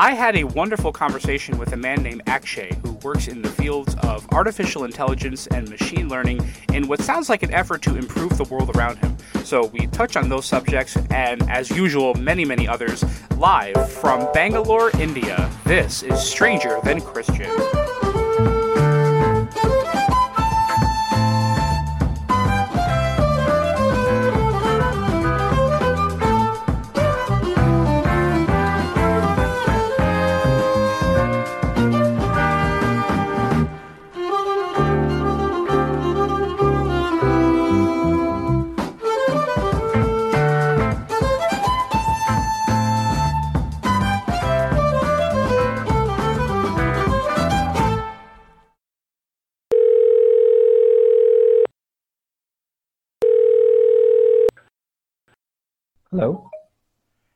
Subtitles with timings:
[0.00, 3.96] I had a wonderful conversation with a man named Akshay who works in the fields
[4.04, 8.44] of artificial intelligence and machine learning in what sounds like an effort to improve the
[8.44, 9.16] world around him.
[9.42, 13.04] So we touch on those subjects and, as usual, many, many others
[13.38, 15.50] live from Bangalore, India.
[15.64, 17.50] This is Stranger Than Christian.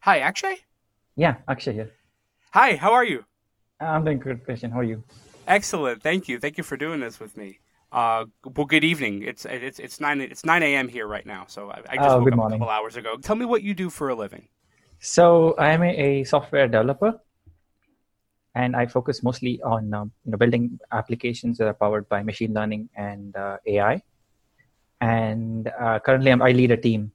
[0.02, 0.56] Hi, Akshay?
[1.16, 1.92] Yeah, Akshay here.
[2.52, 3.24] Hi, how are you?
[3.80, 4.70] I'm doing good, Christian.
[4.70, 5.05] How are you?
[5.47, 6.03] Excellent.
[6.03, 6.39] Thank you.
[6.39, 7.61] Thank you for doing this with me.
[7.92, 9.22] Uh, well, good evening.
[9.22, 10.89] It's it's it's nine it's nine a.m.
[10.89, 11.44] here right now.
[11.47, 12.56] So I, I just Oh, woke good up morning.
[12.56, 13.17] a couple hours ago.
[13.19, 14.48] Tell me what you do for a living.
[15.00, 17.20] So I'm a, a software developer,
[18.55, 22.55] and I focus mostly on um, you know building applications that are powered by machine
[22.55, 24.03] learning and uh, AI.
[25.00, 27.12] And uh, currently, I'm, I lead a team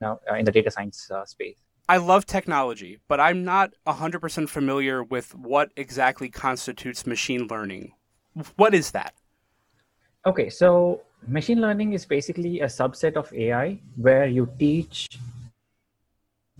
[0.00, 1.58] now uh, in the data science uh, space.
[1.88, 7.94] I love technology, but I'm not 100% familiar with what exactly constitutes machine learning.
[8.56, 9.14] What is that?
[10.24, 15.08] Okay, so machine learning is basically a subset of AI where you teach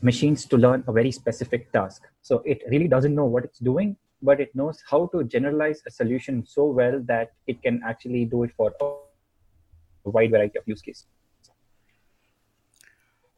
[0.03, 2.03] machines to learn a very specific task.
[2.23, 5.91] So it really doesn't know what it's doing, but it knows how to generalize a
[5.91, 10.83] solution so well that it can actually do it for a wide variety of use
[10.83, 11.07] cases.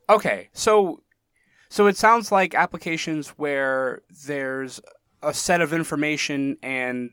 [0.09, 1.03] Okay, so
[1.69, 4.81] so it sounds like applications where there's
[5.23, 7.11] a set of information and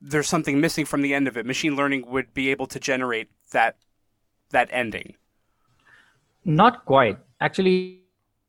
[0.00, 1.46] there's something missing from the end of it.
[1.46, 3.76] Machine learning would be able to generate that
[4.50, 5.16] that ending.
[6.44, 7.18] Not quite.
[7.40, 8.02] Actually,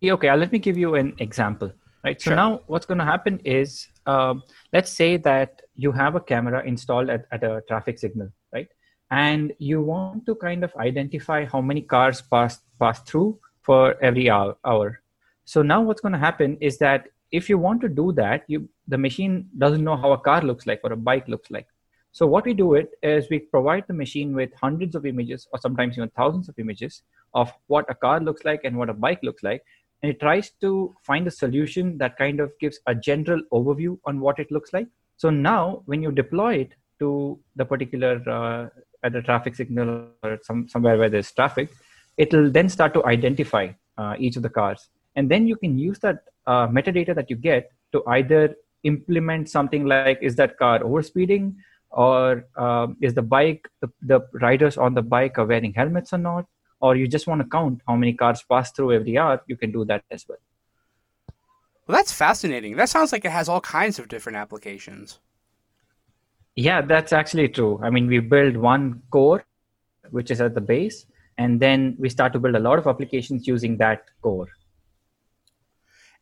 [0.04, 1.72] okay, let me give you an example.
[2.04, 2.22] Right.
[2.22, 2.36] So Sure.
[2.36, 7.10] now what's going to happen is, um, let's say that you have a camera installed
[7.10, 8.68] at, at a traffic signal, right?
[9.10, 14.30] And you want to kind of identify how many cars pass pass through for every
[14.30, 14.58] hour.
[14.66, 15.02] hour.
[15.46, 18.70] So now what's going to happen is that if you want to do that, you
[18.88, 21.68] the machine doesn't know how a car looks like or a bike looks like.
[22.12, 25.60] So what we do it is we provide the machine with hundreds of images or
[25.60, 27.02] sometimes even thousands of images
[27.34, 29.64] of what a car looks like and what a bike looks like
[30.02, 34.20] and it tries to find a solution that kind of gives a general overview on
[34.20, 34.88] what it looks like
[35.18, 38.70] so now when you deploy it to the particular uh,
[39.04, 41.70] at a traffic signal or some, somewhere where there's traffic
[42.18, 44.90] it'll then start to identify uh, each of the cars.
[45.16, 49.86] And then you can use that uh, metadata that you get to either implement something
[49.86, 51.56] like is that car overspeeding?
[51.92, 56.18] Or um, is the bike the, the riders on the bike are wearing helmets or
[56.18, 56.46] not?
[56.82, 59.72] Or you just want to count how many cars pass through every hour you can
[59.72, 60.38] do that as well.
[61.88, 62.76] Well, that's fascinating.
[62.76, 65.20] That sounds like it has all kinds of different applications.
[66.56, 67.80] yeah that's actually true.
[67.84, 69.46] I mean we build one core
[70.12, 71.06] which is at the base
[71.38, 74.48] and then we start to build a lot of applications using that core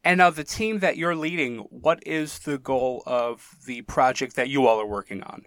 [0.03, 4.49] And now the team that you're leading, what is the goal of the project that
[4.49, 5.45] you all are working on?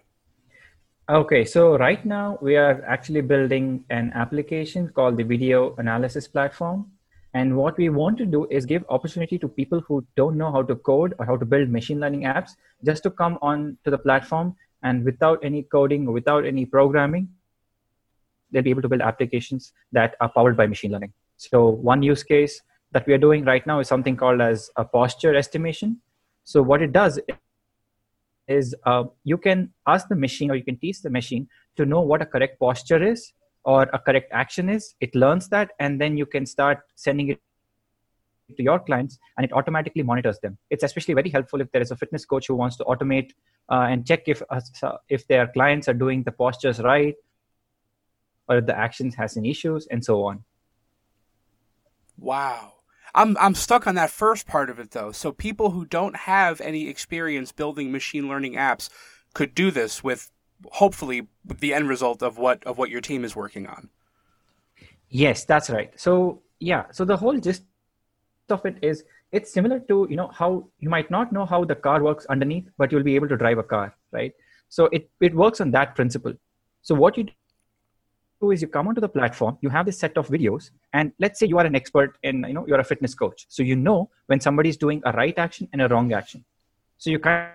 [1.09, 6.91] Okay, so right now we are actually building an application called the Video Analysis Platform.
[7.33, 10.63] And what we want to do is give opportunity to people who don't know how
[10.63, 13.97] to code or how to build machine learning apps just to come on to the
[13.97, 17.29] platform and without any coding or without any programming,
[18.51, 21.13] they'll be able to build applications that are powered by machine learning.
[21.37, 24.85] So one use case that we are doing right now is something called as a
[24.85, 26.01] posture estimation.
[26.43, 27.19] So what it does
[28.47, 32.01] is uh, you can ask the machine or you can teach the machine to know
[32.01, 34.95] what a correct posture is or a correct action is.
[35.01, 37.39] It learns that, and then you can start sending it
[38.55, 40.57] to your clients, and it automatically monitors them.
[40.69, 43.31] It's especially very helpful if there is a fitness coach who wants to automate
[43.69, 44.61] uh, and check if uh,
[45.09, 47.15] if their clients are doing the postures right,
[48.49, 50.43] or the actions has any issues, and so on.
[52.17, 52.73] Wow.
[53.15, 55.11] I'm I'm stuck on that first part of it though.
[55.11, 58.89] So people who don't have any experience building machine learning apps
[59.33, 60.31] could do this with
[60.71, 63.89] hopefully the end result of what of what your team is working on.
[65.09, 65.91] Yes, that's right.
[65.99, 67.63] So yeah, so the whole gist
[68.49, 71.75] of it is it's similar to you know how you might not know how the
[71.75, 74.33] car works underneath, but you'll be able to drive a car, right?
[74.69, 76.33] So it it works on that principle.
[76.81, 77.27] So what you
[78.41, 81.47] is you come onto the platform, you have this set of videos, and let's say
[81.47, 83.45] you are an expert in, you know, you're a fitness coach.
[83.49, 86.45] So you know when somebody is doing a right action and a wrong action.
[86.97, 87.51] So you kind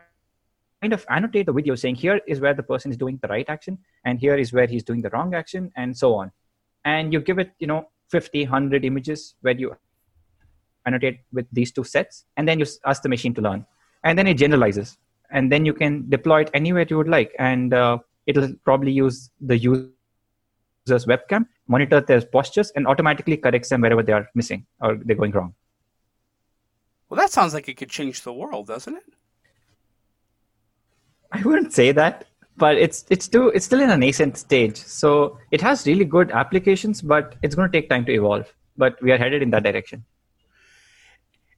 [0.82, 3.78] of annotate the video saying here is where the person is doing the right action
[4.04, 6.32] and here is where he's doing the wrong action and so on.
[6.84, 9.76] And you give it, you know, 50, 100 images where you
[10.84, 13.64] annotate with these two sets and then you ask the machine to learn
[14.04, 14.98] and then it generalizes
[15.30, 19.30] and then you can deploy it anywhere you would like and uh, it'll probably use
[19.40, 19.56] the
[20.86, 25.16] user's webcam monitor their postures and automatically corrects them wherever they are missing or they're
[25.16, 25.54] going wrong.
[27.08, 29.04] Well that sounds like it could change the world doesn't it?
[31.30, 32.26] I wouldn't say that
[32.56, 34.76] but it's it's still it's still in a nascent stage.
[34.76, 39.00] So it has really good applications but it's going to take time to evolve but
[39.02, 40.04] we are headed in that direction.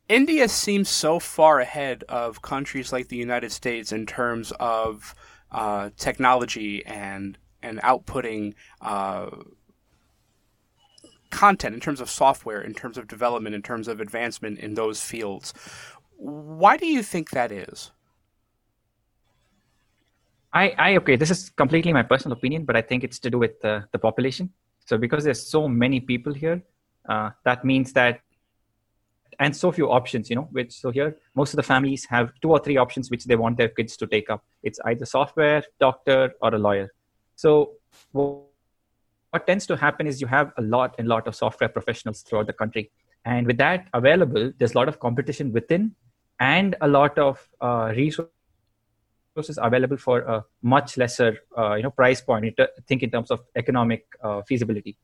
[0.08, 5.14] India seems so far ahead of countries like the United States in terms of
[5.50, 9.30] uh, technology and and outputting uh,
[11.30, 15.00] content in terms of software, in terms of development, in terms of advancement in those
[15.00, 15.52] fields.
[16.16, 17.90] Why do you think that is?
[20.52, 23.38] I, I okay, this is completely my personal opinion, but I think it's to do
[23.38, 24.50] with the, the population.
[24.86, 26.62] So because there's so many people here,
[27.08, 28.20] uh, that means that
[29.40, 32.50] and so few options you know which so here most of the families have two
[32.50, 36.32] or three options which they want their kids to take up it's either software doctor
[36.40, 36.88] or a lawyer
[37.36, 37.76] so
[39.34, 42.46] what tends to happen is you have a lot and lot of software professionals throughout
[42.46, 42.90] the country.
[43.24, 45.94] And with that available there's a lot of competition within
[46.40, 48.30] and a lot of uh, resources
[49.58, 54.06] available for a much lesser uh, you know price point think in terms of economic
[54.22, 54.96] uh, feasibility.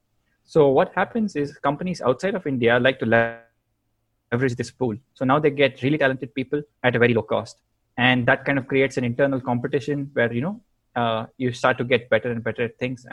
[0.44, 4.96] So what happens is companies outside of india like to leverage this pool.
[5.14, 7.60] So now they get really talented people at a very low cost,
[7.96, 10.60] and that kind of creates an internal competition where you know
[10.96, 13.06] uh, you start to get better and better at things.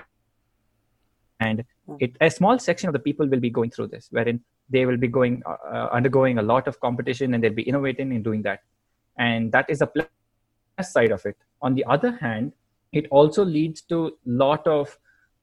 [1.40, 1.64] And
[2.00, 4.98] it, a small section of the people will be going through this, wherein they will
[4.98, 8.42] be going uh, uh undergoing a lot of competition, and they'll be innovating in doing
[8.42, 8.62] that.
[9.18, 11.38] And that is the plus side of it.
[11.62, 12.54] On the other hand,
[12.92, 14.98] it also leads to a lot of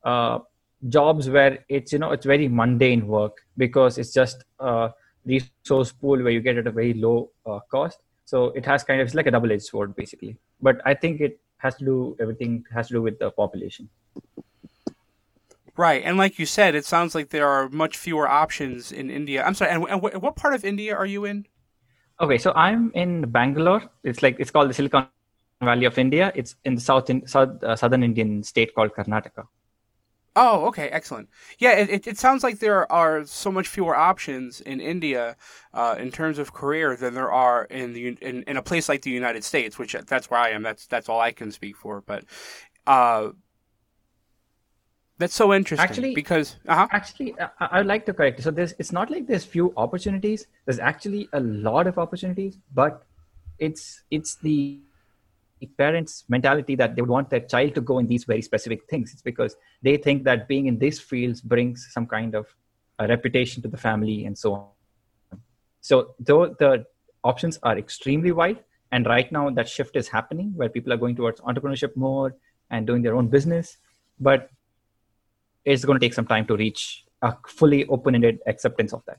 [0.05, 0.41] uh,
[0.89, 4.89] jobs where it's you know it's very mundane work because it's just uh,
[5.25, 7.99] resource pool where you get at a very low uh, cost.
[8.25, 10.37] So it has kind of it's like a double-edged sword basically.
[10.61, 13.89] But I think it has to do everything has to do with the population.
[15.77, 19.43] Right, and like you said, it sounds like there are much fewer options in India.
[19.45, 21.47] I'm sorry, and, and what part of India are you in?
[22.21, 23.83] Okay, so I'm in Bangalore.
[24.05, 25.09] It's like it's called the Silicon
[25.61, 26.31] Valley of India.
[26.37, 29.49] It's in the south in south, uh, southern Indian state called Karnataka.
[30.37, 31.29] Oh, okay, excellent.
[31.59, 35.37] Yeah, it, it sounds like there are so much fewer options in India
[35.73, 39.03] uh, in terms of career than there are in the in, in a place like
[39.03, 40.63] the United States, which that's where I am.
[40.63, 42.01] That's that's all I can speak for.
[42.01, 42.25] But
[42.85, 43.29] uh,
[45.19, 45.89] that's so interesting.
[45.89, 46.89] Actually, because uh-huh.
[46.91, 48.43] actually, I, would like to correct.
[48.43, 50.49] So there's it's not like there's few opportunities.
[50.65, 53.07] There's actually a lot of opportunities, but
[53.61, 54.81] it's it's the
[55.79, 59.13] parents' mentality that they would want their child to go in these very specific things.
[59.13, 62.47] It's because they think that being in these fields brings some kind of
[62.99, 65.41] a reputation to the family and so on.
[65.81, 66.87] So, though the
[67.23, 68.63] options are extremely wide,
[68.93, 72.37] and right now that shift is happening where people are going towards entrepreneurship more
[72.71, 73.79] and doing their own business,
[74.21, 74.51] but
[75.65, 79.19] it's going to take some time to reach a fully open-ended acceptance of that.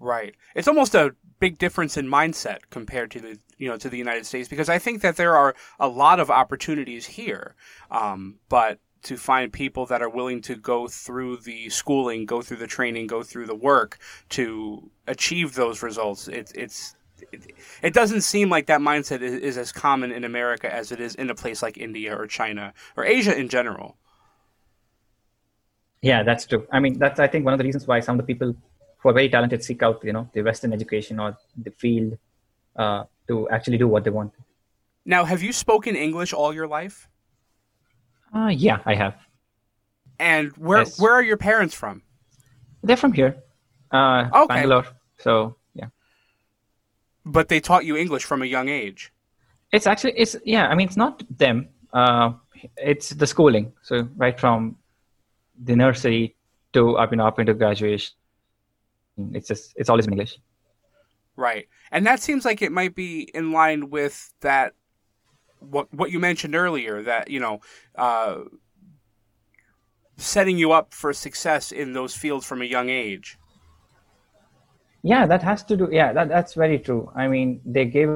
[0.00, 0.34] Right.
[0.54, 4.26] It's almost a big difference in mindset compared to the you know to the United
[4.26, 7.54] States because I think that there are a lot of opportunities here,
[7.90, 12.56] um, but to find people that are willing to go through the schooling, go through
[12.56, 13.98] the training, go through the work
[14.30, 16.96] to achieve those results, it, it's
[17.82, 21.14] it, doesn't seem like that mindset is, is as common in America as it is
[21.14, 23.96] in a place like India or China or Asia in general.
[26.00, 26.66] Yeah, that's true.
[26.70, 28.54] I mean, that's I think one of the reasons why some of the people
[28.98, 32.18] who are very talented seek out you know the Western education or the field
[32.76, 34.32] uh, to actually do what they want.
[35.04, 37.08] Now, have you spoken English all your life?
[38.34, 39.16] Uh, yeah, I have.
[40.18, 41.00] And where yes.
[41.00, 42.02] where are your parents from?
[42.82, 43.36] They're from here,
[43.92, 44.54] uh, okay.
[44.54, 44.86] Bangalore.
[45.18, 45.88] So yeah.
[47.24, 49.12] But they taught you English from a young age.
[49.72, 50.66] It's actually it's yeah.
[50.66, 51.68] I mean, it's not them.
[51.92, 52.32] Uh,
[52.76, 53.72] it's the schooling.
[53.82, 54.76] So right from
[55.64, 56.34] the nursery
[56.72, 58.18] to up and up into graduation
[59.32, 60.38] it's just it's always in English.
[61.38, 64.74] Right, and that seems like it might be in line with that
[65.60, 67.60] what what you mentioned earlier that you know
[67.94, 68.38] uh,
[70.16, 73.38] setting you up for success in those fields from a young age.
[75.04, 75.88] Yeah, that has to do.
[75.92, 77.08] Yeah, that that's very true.
[77.14, 78.08] I mean, they gave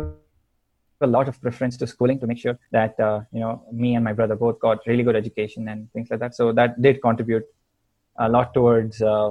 [1.01, 4.03] a lot of preference to schooling to make sure that uh, you know me and
[4.03, 6.35] my brother both got really good education and things like that.
[6.35, 7.45] So that did contribute
[8.17, 9.31] a lot towards uh,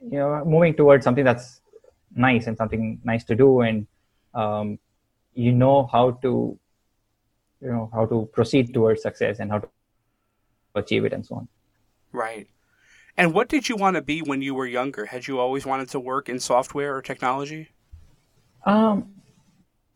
[0.00, 1.60] you know moving towards something that's
[2.14, 3.86] nice and something nice to do and
[4.34, 4.78] um,
[5.34, 6.58] you know how to
[7.60, 9.68] you know how to proceed towards success and how to
[10.74, 11.48] achieve it and so on.
[12.12, 12.48] Right.
[13.16, 15.06] And what did you want to be when you were younger?
[15.06, 17.68] Had you always wanted to work in software or technology?
[18.66, 19.14] Um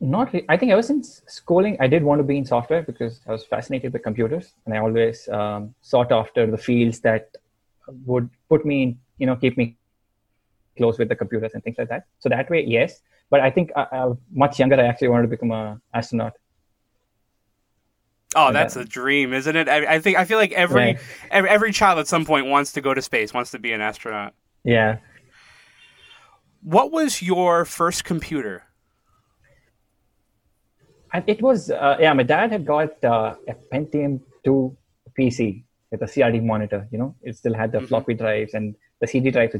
[0.00, 0.46] not really.
[0.48, 3.44] i think ever since schooling i did want to be in software because i was
[3.44, 7.30] fascinated with computers and i always um, sought after the fields that
[8.06, 9.76] would put me in you know keep me
[10.78, 13.70] close with the computers and things like that so that way yes but I think
[13.76, 16.32] uh, uh, much younger, I actually wanted to become an astronaut.
[18.34, 19.68] Oh, that's a dream, isn't it?
[19.68, 20.98] I, I, think I feel like every, right.
[21.30, 23.80] every every child at some point wants to go to space, wants to be an
[23.80, 24.34] astronaut.
[24.64, 24.98] Yeah.
[26.62, 28.64] What was your first computer?
[31.26, 32.12] It was uh, yeah.
[32.12, 34.76] My dad had got uh, a Pentium two
[35.18, 36.86] PC with a CRT monitor.
[36.92, 37.86] You know, it still had the mm-hmm.
[37.86, 39.56] floppy drives and the CD drives,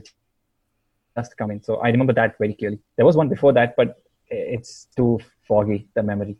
[1.17, 1.61] just coming.
[1.63, 2.79] So I remember that very clearly.
[2.97, 6.37] There was one before that, but it's too foggy the memory.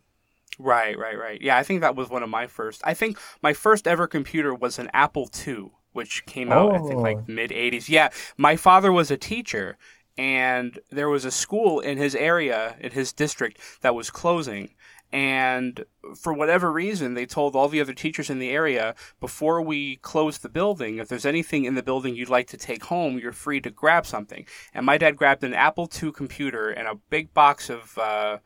[0.57, 1.41] Right, right, right.
[1.41, 2.81] Yeah, I think that was one of my first.
[2.83, 6.75] I think my first ever computer was an Apple II, which came out oh.
[6.75, 7.87] I think like mid '80s.
[7.87, 9.77] Yeah, my father was a teacher,
[10.17, 14.75] and there was a school in his area in his district that was closing
[15.11, 15.85] and
[16.15, 20.37] for whatever reason they told all the other teachers in the area before we close
[20.39, 23.59] the building if there's anything in the building you'd like to take home you're free
[23.59, 24.45] to grab something.
[24.73, 28.37] And my dad grabbed an apple ii computer and a big box of uh,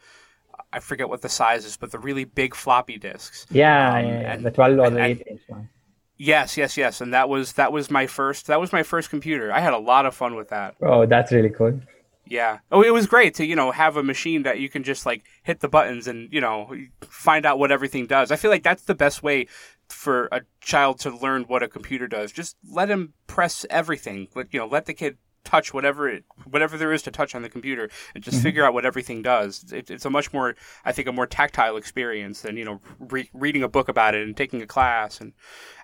[0.72, 3.46] i forget what the size is but the really big floppy disks.
[3.52, 5.70] Yeah, um, yeah and, the 12 or the 8 inch one
[6.16, 9.52] yes yes yes and that was that was my first that was my first computer.
[9.52, 10.76] I had a lot of fun with that.
[10.82, 11.82] Oh that's really cool
[12.26, 12.60] yeah.
[12.72, 15.24] Oh, it was great to, you know, have a machine that you can just like
[15.44, 18.32] hit the buttons and, you know, find out what everything does.
[18.32, 19.48] I feel like that's the best way
[19.90, 22.32] for a child to learn what a computer does.
[22.32, 24.28] Just let him press everything.
[24.36, 27.42] Let, you know, let the kid touch whatever it, whatever there is to touch on
[27.42, 28.44] the computer and just mm-hmm.
[28.44, 29.66] figure out what everything does.
[29.74, 33.30] It, it's a much more, I think, a more tactile experience than, you know, re-
[33.34, 35.20] reading a book about it and taking a class.
[35.20, 35.34] And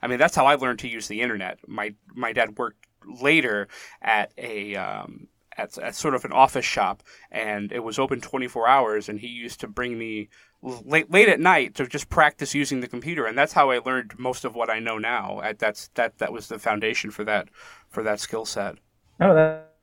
[0.01, 1.60] I mean, that's how I learned to use the internet.
[1.67, 3.67] My, my dad worked later
[4.01, 5.27] at a, um,
[5.60, 9.10] at, at sort of an office shop, and it was open 24 hours.
[9.10, 10.30] And he used to bring me
[10.62, 14.18] late late at night to just practice using the computer, and that's how I learned
[14.18, 15.42] most of what I know now.
[15.58, 17.50] That's that that was the foundation for that
[17.89, 18.75] for that skill set.
[19.20, 19.74] Oh, that,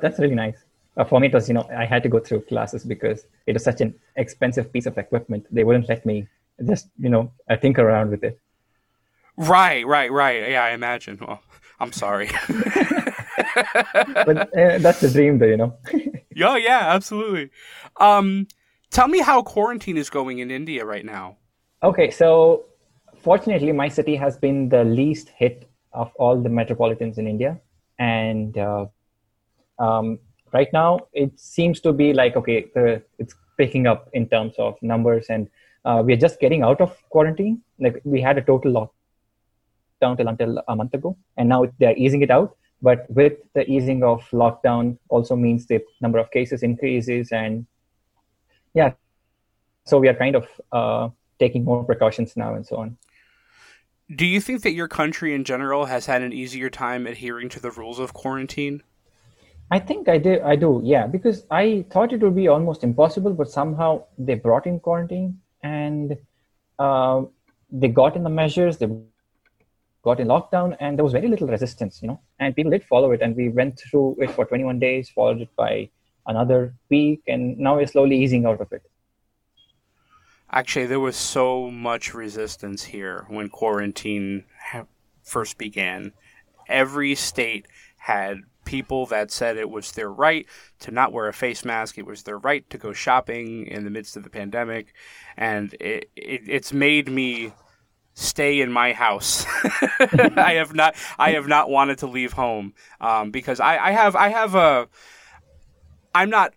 [0.00, 0.56] that's really nice.
[0.96, 3.52] Uh, for me, it was you know I had to go through classes because it
[3.52, 5.46] was such an expensive piece of equipment.
[5.50, 6.26] They wouldn't let me
[6.66, 8.38] just you know I tinker around with it.
[9.36, 10.50] Right, right, right.
[10.50, 11.18] Yeah, I imagine.
[11.20, 11.42] Well,
[11.80, 12.30] I'm sorry.
[13.54, 15.76] but uh, that's the dream, though, you know.
[16.34, 17.50] yeah, yeah, absolutely.
[17.98, 18.46] Um,
[18.90, 21.36] tell me how quarantine is going in India right now.
[21.82, 22.66] Okay, so
[23.20, 27.60] fortunately, my city has been the least hit of all the metropolitans in India,
[27.98, 28.86] and uh,
[29.78, 30.18] um,
[30.52, 34.80] right now it seems to be like okay, the, it's picking up in terms of
[34.82, 35.48] numbers, and
[35.84, 37.60] uh, we are just getting out of quarantine.
[37.78, 42.22] Like we had a total lockdown till until a month ago, and now they're easing
[42.22, 47.30] it out but with the easing of lockdown also means the number of cases increases
[47.30, 47.64] and
[48.74, 48.92] yeah.
[49.86, 51.08] So we are kind of uh,
[51.38, 52.96] taking more precautions now and so on.
[54.14, 57.60] Do you think that your country in general has had an easier time adhering to
[57.60, 58.82] the rules of quarantine?
[59.70, 61.06] I think i did i do yeah.
[61.06, 66.16] Because i thought it would be almost impossible but somehow they brought in quarantine and
[66.78, 67.22] uh,
[67.70, 68.88] they got in the measures they
[70.02, 73.12] got in lockdown and there was very little resistance you know and people did follow
[73.12, 75.88] it and we went through it for 21 days followed it by
[76.26, 78.82] another week and now we're slowly easing out of it.
[80.50, 84.44] Actually there was so much resistance here when quarantine
[85.22, 86.12] first began.
[86.68, 87.66] Every state
[87.96, 90.46] had people that said it was their right
[90.78, 93.90] to not wear a face mask it was their right to go shopping in the
[93.90, 94.94] midst of the pandemic
[95.36, 97.52] and it, it it's made me
[98.14, 99.46] stay in my house.
[100.36, 104.16] I have not I have not wanted to leave home um, because I, I have
[104.16, 104.88] I have a
[106.14, 106.52] I'm not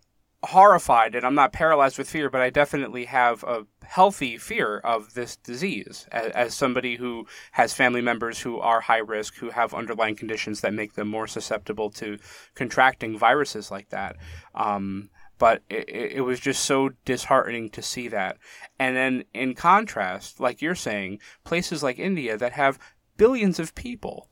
[0.45, 5.13] horrified and I'm not paralyzed with fear, but I definitely have a healthy fear of
[5.13, 9.73] this disease as, as, somebody who has family members who are high risk, who have
[9.73, 12.17] underlying conditions that make them more susceptible to
[12.53, 14.15] contracting viruses like that.
[14.53, 18.37] Um, but it, it was just so disheartening to see that.
[18.79, 22.79] And then in contrast, like you're saying, places like India that have
[23.17, 24.29] billions of people,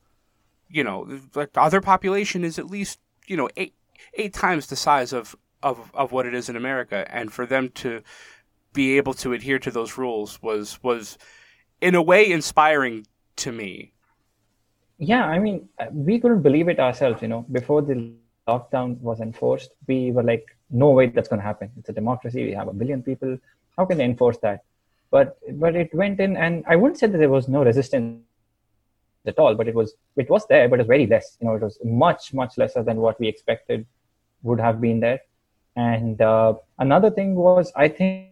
[0.70, 3.76] you know, like other population is at least, you know, eight
[4.16, 7.06] eight times the size of, of, of what it is in America.
[7.10, 8.02] And for them to
[8.74, 11.18] be able to adhere to those rules was was
[11.80, 13.06] in a way inspiring
[13.38, 13.92] to me.
[14.98, 17.22] Yeah, I mean, we couldn't believe it ourselves.
[17.22, 18.14] You know, before the
[18.48, 21.72] lockdown was enforced, we were like, "No way, that's going to happen.
[21.78, 22.46] It's a democracy.
[22.46, 23.38] We have a billion people.
[23.78, 24.64] How can they enforce that?"
[25.12, 28.22] But but it went in, and I wouldn't say that there was no resistance
[29.26, 31.38] at all, but it was it was there, but it was very less.
[31.40, 33.86] You know, it was much much lesser than what we expected
[34.44, 35.22] would have been there.
[35.76, 38.30] And uh, another thing was, I think,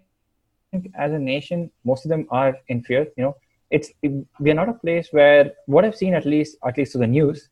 [0.96, 3.08] as a nation, most of them are in fear.
[3.18, 3.36] You know,
[3.72, 6.92] it's it, we are not a place where what I've seen, at least at least
[6.94, 7.50] to the news,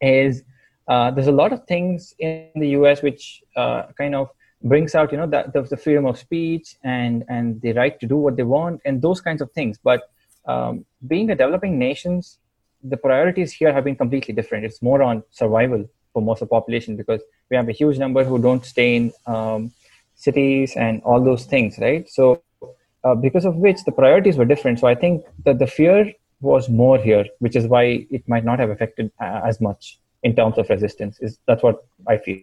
[0.00, 0.42] is
[0.90, 3.00] uh, there's a lot of things in the U.S.
[3.00, 4.28] which uh, kind of
[4.64, 8.16] brings out, you know, the, the, freedom of speech and and the right to do
[8.16, 9.78] what they want and those kinds of things.
[9.90, 10.10] But
[10.46, 12.38] um, being a developing nations,
[12.82, 14.64] the priorities here have been completely different.
[14.64, 18.24] It's more on survival for most of the population because we have a huge number
[18.24, 19.72] who don't stay in um,
[20.16, 22.10] cities and all those things, right?
[22.10, 22.42] So,
[23.04, 24.80] uh, because of which the priorities were different.
[24.80, 28.58] So, I think that the fear was more here, which is why it might not
[28.58, 31.18] have affected uh, as much in terms of resistance.
[31.20, 32.42] Is that's what I feel.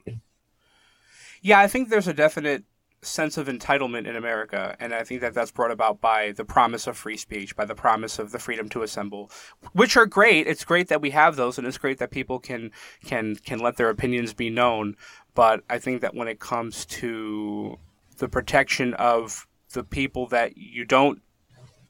[1.41, 2.63] Yeah, I think there's a definite
[3.01, 6.87] sense of entitlement in America, and I think that that's brought about by the promise
[6.87, 9.31] of free speech, by the promise of the freedom to assemble,
[9.73, 10.47] which are great.
[10.47, 12.71] It's great that we have those, and it's great that people can
[13.05, 14.95] can can let their opinions be known.
[15.35, 17.77] But I think that when it comes to
[18.17, 21.21] the protection of the people that you don't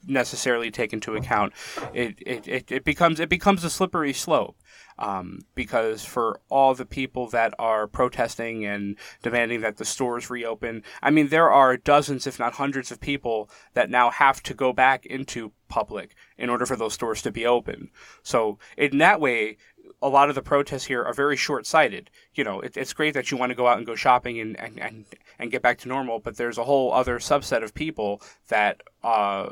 [0.06, 1.53] necessarily take into account,
[1.94, 4.58] it, it, it, it becomes it becomes a slippery slope
[4.99, 10.83] um, because for all the people that are protesting and demanding that the stores reopen,
[11.01, 14.73] I mean, there are dozens, if not hundreds, of people that now have to go
[14.73, 17.89] back into public in order for those stores to be open.
[18.23, 19.57] So, in that way,
[20.01, 22.09] a lot of the protests here are very short-sighted.
[22.33, 24.59] You know, it, it's great that you want to go out and go shopping and,
[24.59, 25.05] and, and,
[25.39, 29.49] and get back to normal, but there's a whole other subset of people that uh,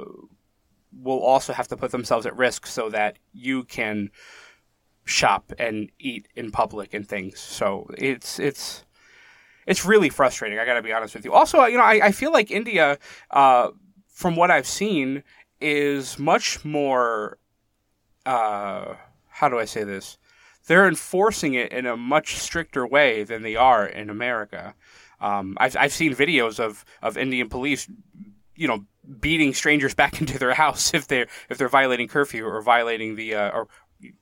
[1.02, 4.12] will also have to put themselves at risk so that you can
[5.06, 7.40] shop and eat in public and things.
[7.40, 8.84] So it's it's
[9.66, 10.60] it's really frustrating.
[10.60, 11.34] I got to be honest with you.
[11.34, 12.98] Also, you know, I, I feel like India,
[13.32, 13.70] uh,
[14.08, 15.24] from what I've seen,
[15.62, 17.38] is much more.
[18.26, 18.96] Uh,
[19.30, 20.18] how do I say this?
[20.68, 24.74] They're enforcing it in a much stricter way than they are in America.
[25.22, 27.90] Um, I've I've seen videos of, of Indian police,
[28.56, 28.86] you know,
[29.20, 33.36] beating strangers back into their house if they're if they're violating curfew or violating the
[33.36, 33.68] uh, or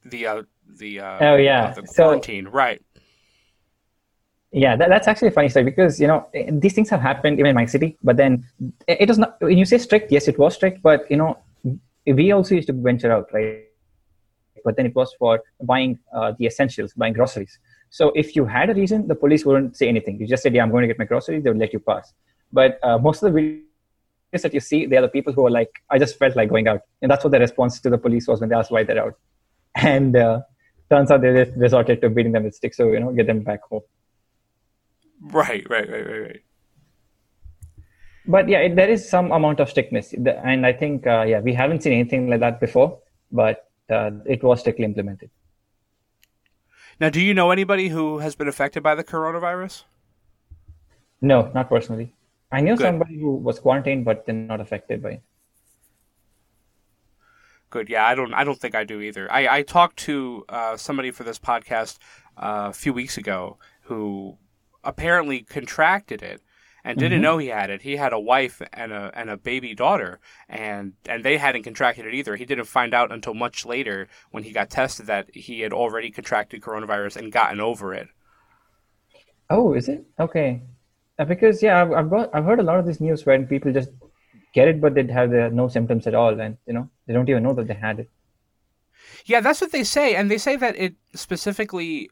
[0.05, 0.43] the uh,
[0.79, 2.81] the uh, oh yeah the quarantine, so, right?
[4.51, 7.49] Yeah, that, that's actually a funny story because you know these things have happened even
[7.49, 8.45] in my city, but then
[8.87, 9.41] it was not.
[9.41, 11.39] When you say strict, yes, it was strict, but you know
[12.05, 13.63] we also used to venture out, right?
[14.63, 17.57] But then it was for buying uh, the essentials, buying groceries.
[17.89, 20.19] So if you had a reason, the police wouldn't say anything.
[20.19, 22.13] You just said, "Yeah, I'm going to get my groceries." They would let you pass.
[22.51, 25.51] But uh, most of the videos that you see, they are the people who are
[25.51, 28.27] like, "I just felt like going out," and that's what the response to the police
[28.27, 29.15] was when they asked why they're out.
[29.75, 30.41] And uh,
[30.89, 33.41] turns out they just resorted to beating them with sticks, so you know, get them
[33.41, 33.81] back home.
[35.21, 36.43] Right, right, right, right, right.
[38.25, 41.53] But yeah, it, there is some amount of strictness, and I think uh, yeah, we
[41.53, 42.99] haven't seen anything like that before,
[43.31, 45.29] but uh, it was strictly implemented.
[46.99, 49.83] Now, do you know anybody who has been affected by the coronavirus?
[51.21, 52.13] No, not personally.
[52.51, 52.83] I knew Good.
[52.83, 55.23] somebody who was quarantined, but they're not affected by it.
[57.73, 57.89] Good.
[57.89, 58.35] Yeah, I don't.
[58.35, 59.31] I don't think I do either.
[59.31, 61.97] I, I talked to uh, somebody for this podcast
[62.37, 64.37] uh, a few weeks ago who
[64.83, 66.43] apparently contracted it
[66.83, 67.23] and didn't mm-hmm.
[67.23, 67.81] know he had it.
[67.81, 72.05] He had a wife and a and a baby daughter, and and they hadn't contracted
[72.05, 72.35] it either.
[72.35, 76.11] He didn't find out until much later when he got tested that he had already
[76.11, 78.07] contracted coronavirus and gotten over it.
[79.49, 80.61] Oh, is it okay?
[81.17, 83.73] Uh, because yeah, I've I've, got, I've heard a lot of this news when people
[83.73, 83.89] just
[84.53, 87.27] get it, but they'd have the, no symptoms at all, and you know they don't
[87.27, 88.09] even know that they had it.
[89.25, 92.09] Yeah, that's what they say, and they say that it specifically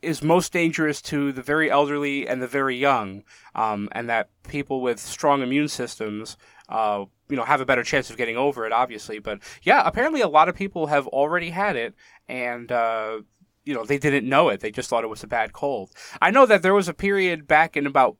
[0.00, 4.80] is most dangerous to the very elderly and the very young, um, and that people
[4.80, 6.36] with strong immune systems,
[6.68, 8.72] uh, you know, have a better chance of getting over it.
[8.72, 11.94] Obviously, but yeah, apparently a lot of people have already had it,
[12.28, 13.20] and uh,
[13.64, 15.90] you know they didn't know it; they just thought it was a bad cold.
[16.22, 18.16] I know that there was a period back in about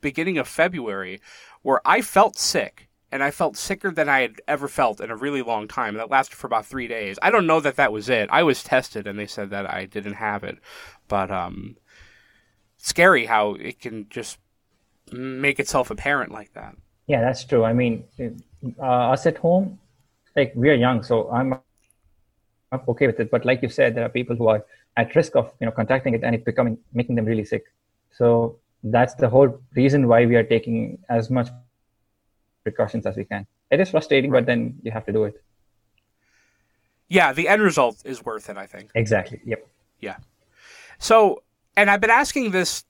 [0.00, 1.20] beginning of February
[1.64, 5.16] where I felt sick and I felt sicker than I had ever felt in a
[5.16, 5.94] really long time.
[5.94, 7.18] That lasted for about three days.
[7.22, 8.28] I don't know that that was it.
[8.30, 10.58] I was tested and they said that I didn't have it,
[11.08, 11.76] but um,
[12.76, 14.38] scary how it can just
[15.10, 16.76] make itself apparent like that.
[17.06, 17.64] Yeah, that's true.
[17.64, 18.04] I mean,
[18.78, 19.78] uh, us at home,
[20.36, 21.54] like we are young, so I'm
[22.72, 23.30] I'm okay with it.
[23.30, 24.64] But like you said, there are people who are
[24.96, 27.64] at risk of you know contacting it and it becoming making them really sick.
[28.10, 31.48] So that's the whole reason why we are taking as much
[32.62, 33.46] precautions as we can.
[33.70, 35.42] It is frustrating, but then you have to do it.
[37.08, 38.90] Yeah, the end result is worth it, I think.
[38.94, 39.40] Exactly.
[39.44, 39.66] Yep.
[40.00, 40.16] Yeah.
[40.98, 41.42] So,
[41.76, 42.84] and I've been asking this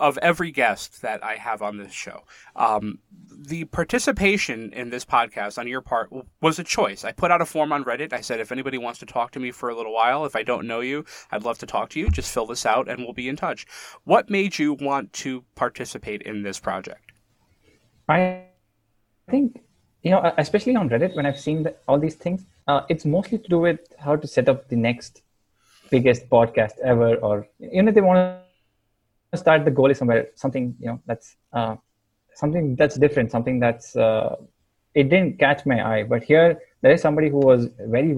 [0.00, 2.24] of every guest that I have on this show.
[2.56, 2.98] Um,
[3.30, 6.10] the participation in this podcast on your part
[6.40, 7.04] was a choice.
[7.04, 8.12] I put out a form on Reddit.
[8.12, 10.42] I said, if anybody wants to talk to me for a little while, if I
[10.42, 12.08] don't know you, I'd love to talk to you.
[12.08, 13.66] Just fill this out and we'll be in touch.
[14.04, 17.12] What made you want to participate in this project?
[18.08, 18.44] I
[19.30, 19.60] think,
[20.02, 23.38] you know, especially on Reddit, when I've seen the, all these things, uh, it's mostly
[23.38, 25.22] to do with how to set up the next
[25.90, 28.49] biggest podcast ever, or you know, they want to
[29.36, 31.76] start, the goal is somewhere something you know that's uh,
[32.34, 34.36] something that's different, something that's uh,
[34.94, 38.16] it didn't catch my eye, but here there is somebody who was very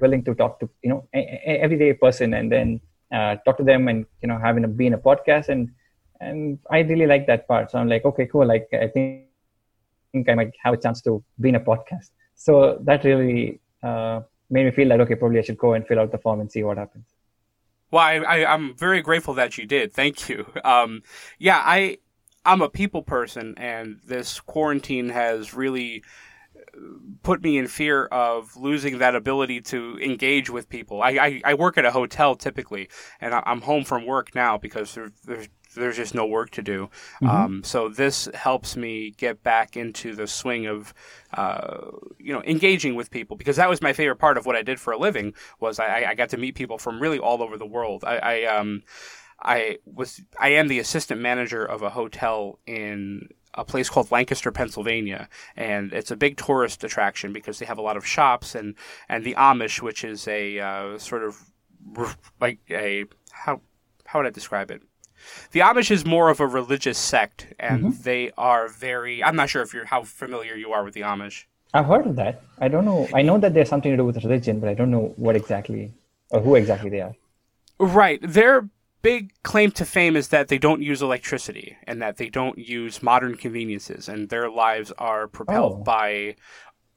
[0.00, 2.80] willing to talk to you know a, a everyday person and then
[3.12, 5.70] uh, talk to them and you know having a be in a podcast and
[6.20, 7.70] and I really like that part.
[7.70, 8.46] So I'm like, okay, cool.
[8.46, 12.10] Like I think, I think I might have a chance to be in a podcast.
[12.34, 14.20] So that really uh,
[14.50, 16.50] made me feel like okay, probably I should go and fill out the form and
[16.50, 17.06] see what happens.
[17.90, 19.92] Well, I, I am very grateful that you did.
[19.92, 20.46] Thank you.
[20.64, 21.02] Um,
[21.38, 21.98] yeah, I
[22.44, 26.02] I'm a people person, and this quarantine has really
[27.22, 31.02] put me in fear of losing that ability to engage with people.
[31.02, 32.88] I, I, I work at a hotel typically,
[33.20, 36.62] and I, am home from work now because there, there's there's just no work to
[36.62, 36.90] do.
[37.22, 37.28] Mm-hmm.
[37.28, 40.92] Um, so this helps me get back into the swing of,
[41.34, 41.78] uh,
[42.18, 44.80] you know, engaging with people because that was my favorite part of what I did
[44.80, 47.66] for a living was I, I got to meet people from really all over the
[47.66, 48.04] world.
[48.04, 48.82] I, I um,
[49.42, 54.52] I was I am the assistant manager of a hotel in a place called Lancaster,
[54.52, 58.74] Pennsylvania, and it's a big tourist attraction because they have a lot of shops and
[59.08, 61.36] and the Amish, which is a uh, sort of
[62.40, 63.60] like a how
[64.04, 64.82] how would I describe it?
[65.52, 68.02] The Amish is more of a religious sect, and mm-hmm.
[68.02, 69.22] they are very.
[69.22, 71.44] I'm not sure if you're how familiar you are with the Amish.
[71.72, 72.42] I've heard of that.
[72.58, 73.08] I don't know.
[73.14, 75.92] I know that there's something to do with religion, but I don't know what exactly
[76.30, 77.14] or who exactly they are.
[77.78, 78.20] Right.
[78.22, 78.68] Their
[79.02, 83.02] big claim to fame is that they don't use electricity and that they don't use
[83.02, 85.84] modern conveniences, and their lives are propelled oh.
[85.84, 86.36] by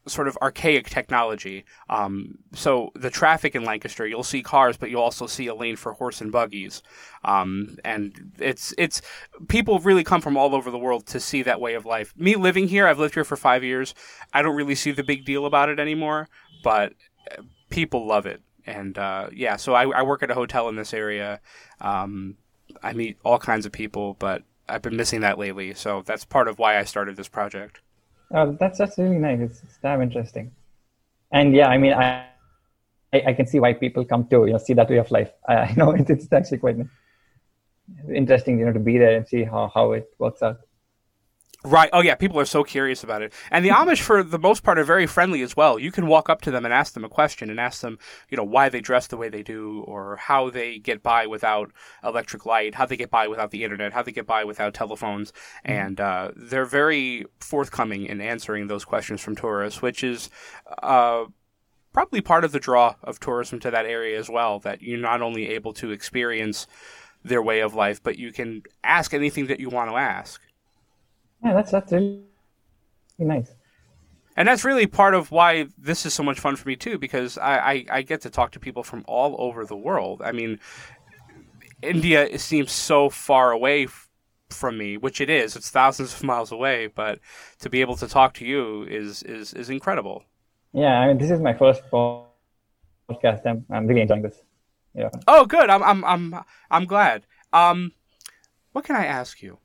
[0.06, 1.66] sort of archaic technology.
[1.90, 5.76] Um, so the traffic in Lancaster, you'll see cars, but you'll also see a lane
[5.76, 6.84] for horse and buggies.
[7.24, 9.02] Um, and it's it's
[9.48, 12.14] people really come from all over the world to see that way of life.
[12.18, 13.96] Me living here, I've lived here for five years.
[14.34, 16.28] I don't really see the big deal about it anymore,
[16.64, 16.94] but
[17.70, 18.42] people love it.
[18.66, 21.42] And uh, yeah, so I, I, work at a hotel in this area.
[21.82, 22.38] Um,
[22.82, 25.74] I meet all kinds of people, but I've been missing that lately.
[25.74, 27.82] So that's part of why I started this project.
[28.32, 29.40] Oh, that's that's really nice.
[29.42, 30.52] It's, it's damn interesting.
[31.32, 32.28] And yeah, I mean, I,
[33.14, 35.32] I, I can see why people come to you know see that way of life.
[35.48, 36.78] I, I know it, it's actually quite
[38.14, 40.60] interesting, you know, to be there and see how how it works out.
[41.66, 41.90] Right.
[41.94, 42.16] Oh, yeah.
[42.16, 43.32] People are so curious about it.
[43.50, 45.80] And the Amish, for the most part, are very friendly as well.
[45.80, 48.00] You can walk up to them and ask them a question and ask them,
[48.30, 51.72] you know, why they dress the way they do or how they get by without
[52.04, 55.32] electric light, how they get by without the internet, how they get by without telephones.
[55.32, 55.72] Mm-hmm.
[55.72, 60.30] And uh, they're very forthcoming in answering those questions from tourists, which is
[60.82, 61.26] uh,
[61.94, 65.22] probably part of the draw of tourism to that area as well, that you're not
[65.22, 66.68] only able to experience
[67.24, 70.42] their way of life, but you can ask anything that you want to ask.
[71.44, 72.24] Yeah, that's that's really
[73.20, 73.54] nice.
[74.36, 77.38] And that's really part of why this is so much fun for me too, because
[77.38, 80.22] I, I, I get to talk to people from all over the world.
[80.24, 80.60] I mean,
[81.84, 84.10] India seems so far away f-
[84.50, 85.56] from me, which it is.
[85.56, 87.20] It's thousands of miles away, but
[87.60, 90.24] to be able to talk to you is is is incredible.
[90.72, 93.46] Yeah, I mean, this is my first podcast.
[93.46, 94.42] I'm I'm really enjoying this.
[94.96, 95.10] Yeah.
[95.28, 95.70] Oh, good.
[95.70, 97.26] I'm I'm I'm I'm glad.
[97.52, 97.92] Um,
[98.72, 99.60] what can I ask you?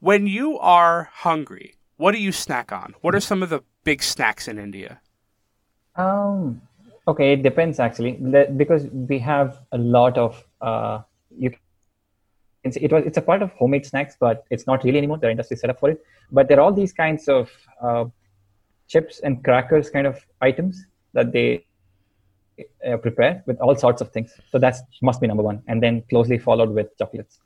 [0.00, 2.94] When you are hungry, what do you snack on?
[3.00, 5.00] What are some of the big snacks in India?
[5.96, 6.60] Um,
[7.08, 8.12] okay, it depends actually,
[8.56, 11.00] because we have a lot of uh,
[11.38, 11.50] you
[12.70, 15.18] see it was it's a part of homemade snacks, but it's not really anymore.
[15.18, 18.04] The industry set up for it, but there are all these kinds of uh,
[18.88, 21.64] chips and crackers kind of items that they
[22.86, 24.32] uh, prepare with all sorts of things.
[24.50, 27.38] So that must be number one, and then closely followed with chocolates.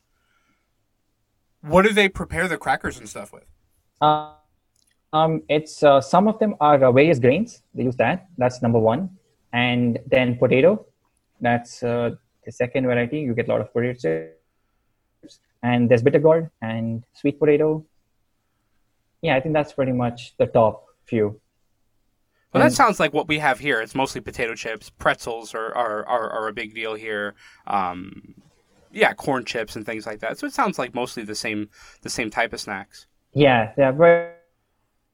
[1.63, 3.45] What do they prepare the crackers and stuff with?
[4.01, 4.35] Uh,
[5.13, 7.63] um, it's uh, some of them are uh, various grains.
[7.75, 8.29] They use that.
[8.39, 9.11] That's number one,
[9.53, 10.87] and then potato.
[11.41, 12.11] That's uh,
[12.45, 13.21] the second variety.
[13.21, 17.85] You get a lot of potato chips, and there's bitter gourd and sweet potato.
[19.21, 21.41] Yeah, I think that's pretty much the top few.
[22.53, 23.81] Well, that sounds like what we have here.
[23.81, 24.91] It's mostly potato chips.
[24.91, 27.35] Pretzels are are, are, are a big deal here.
[27.67, 28.35] Um,
[28.93, 30.39] yeah, corn chips and things like that.
[30.39, 31.69] So it sounds like mostly the same
[32.03, 33.07] the same type of snacks.
[33.33, 34.33] Yeah, yeah, very,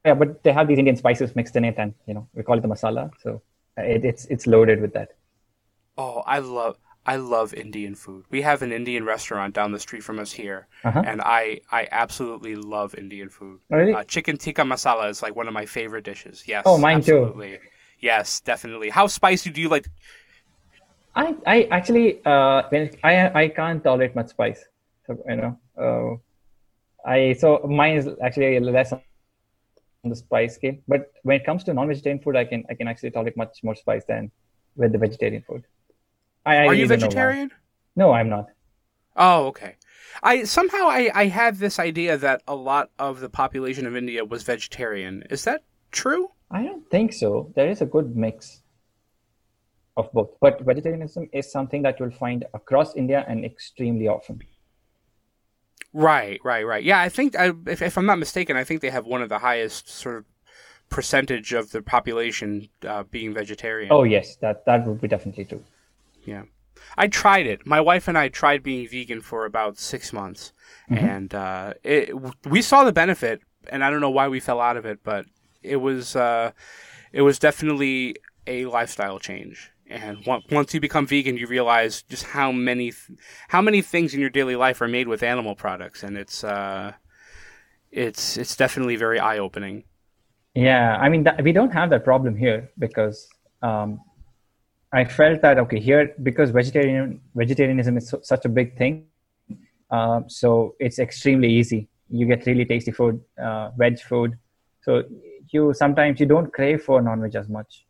[0.04, 2.56] yeah, but they have these Indian spices mixed in it, and you know we call
[2.56, 3.10] it the masala.
[3.22, 3.42] So
[3.76, 5.12] it, it's it's loaded with that.
[5.98, 8.24] Oh, I love I love Indian food.
[8.30, 11.02] We have an Indian restaurant down the street from us here, uh-huh.
[11.06, 13.60] and I I absolutely love Indian food.
[13.70, 13.92] Oh, really?
[13.92, 16.44] Uh, chicken tikka masala is like one of my favorite dishes.
[16.46, 16.64] Yes.
[16.66, 17.52] Oh, mine absolutely.
[17.52, 17.58] too.
[18.00, 18.90] Yes, definitely.
[18.90, 19.88] How spicy do you like?
[21.16, 22.62] I I actually uh
[23.02, 24.64] I I can't tolerate much spice.
[25.06, 29.00] So you know, uh, I so mine is actually less on
[30.04, 30.76] the spice scale.
[30.86, 33.74] But when it comes to non-vegetarian food, I can I can actually tolerate much more
[33.74, 34.30] spice than
[34.76, 35.64] with the vegetarian food.
[36.44, 37.50] I, I Are you vegetarian?
[37.96, 38.48] No, I'm not.
[39.16, 39.76] Oh, okay.
[40.22, 44.22] I somehow I, I had this idea that a lot of the population of India
[44.24, 45.24] was vegetarian.
[45.30, 46.32] Is that true?
[46.50, 47.52] I don't think so.
[47.56, 48.60] There is a good mix
[49.96, 50.30] of both.
[50.40, 54.42] But vegetarianism is something that you'll find across India and extremely often.
[55.92, 56.84] Right, right, right.
[56.84, 59.28] Yeah, I think I, if, if I'm not mistaken, I think they have one of
[59.28, 60.24] the highest sort of
[60.90, 63.90] percentage of the population uh, being vegetarian.
[63.90, 65.64] Oh yes, that that would be definitely true.
[66.24, 66.42] Yeah,
[66.98, 67.66] I tried it.
[67.66, 70.52] My wife and I tried being vegan for about six months,
[70.90, 71.04] mm-hmm.
[71.04, 72.10] and uh, it,
[72.44, 73.40] we saw the benefit.
[73.68, 75.26] And I don't know why we fell out of it, but
[75.60, 76.52] it was uh,
[77.12, 79.72] it was definitely a lifestyle change.
[79.88, 82.92] And once you become vegan, you realize just how many
[83.48, 86.92] how many things in your daily life are made with animal products, and it's uh,
[87.92, 89.84] it's it's definitely very eye opening.
[90.54, 93.28] Yeah, I mean we don't have that problem here because
[93.62, 94.00] um,
[94.92, 99.06] I felt that okay here because vegetarian vegetarianism is so, such a big thing,
[99.90, 101.88] uh, so it's extremely easy.
[102.10, 104.36] You get really tasty food, uh, veg food,
[104.80, 105.04] so
[105.50, 107.86] you sometimes you don't crave for non-veg as much.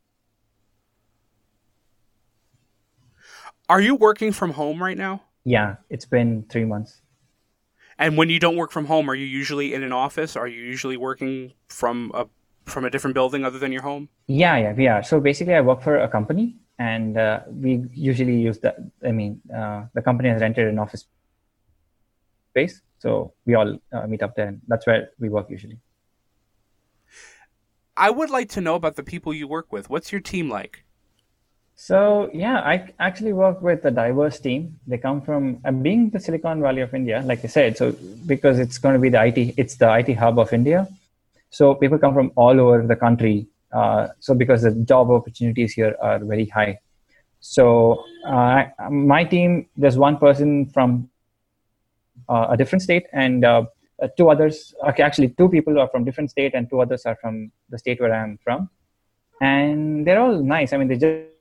[3.69, 5.23] Are you working from home right now?
[5.45, 7.01] Yeah, it's been three months.
[7.99, 10.37] And when you don't work from home, are you usually in an office?
[10.37, 12.27] Are you usually working from a
[12.65, 14.09] from a different building other than your home?
[14.27, 15.03] Yeah, yeah, we are.
[15.03, 18.75] So basically, I work for a company, and uh, we usually use the.
[19.05, 21.07] I mean, uh, the company has rented an office
[22.51, 25.81] space, so we all uh, meet up there, and that's where we work usually.
[27.97, 29.89] I would like to know about the people you work with.
[29.89, 30.85] What's your team like?
[31.79, 34.81] So yeah, I actually work with a diverse team.
[34.87, 37.77] They come from uh, being the Silicon Valley of India, like I said.
[37.77, 40.89] So because it's going to be the IT, it's the IT hub of India.
[41.51, 43.47] So people come from all over the country.
[43.71, 46.79] Uh, so because the job opportunities here are very high.
[47.41, 51.11] So uh, my team, there's one person from
[52.27, 53.65] uh, a different state, and uh,
[54.17, 54.75] two others.
[54.89, 58.01] Okay, actually, two people are from different state, and two others are from the state
[58.01, 58.71] where I'm from.
[59.43, 60.73] And they're all nice.
[60.73, 61.36] I mean, they just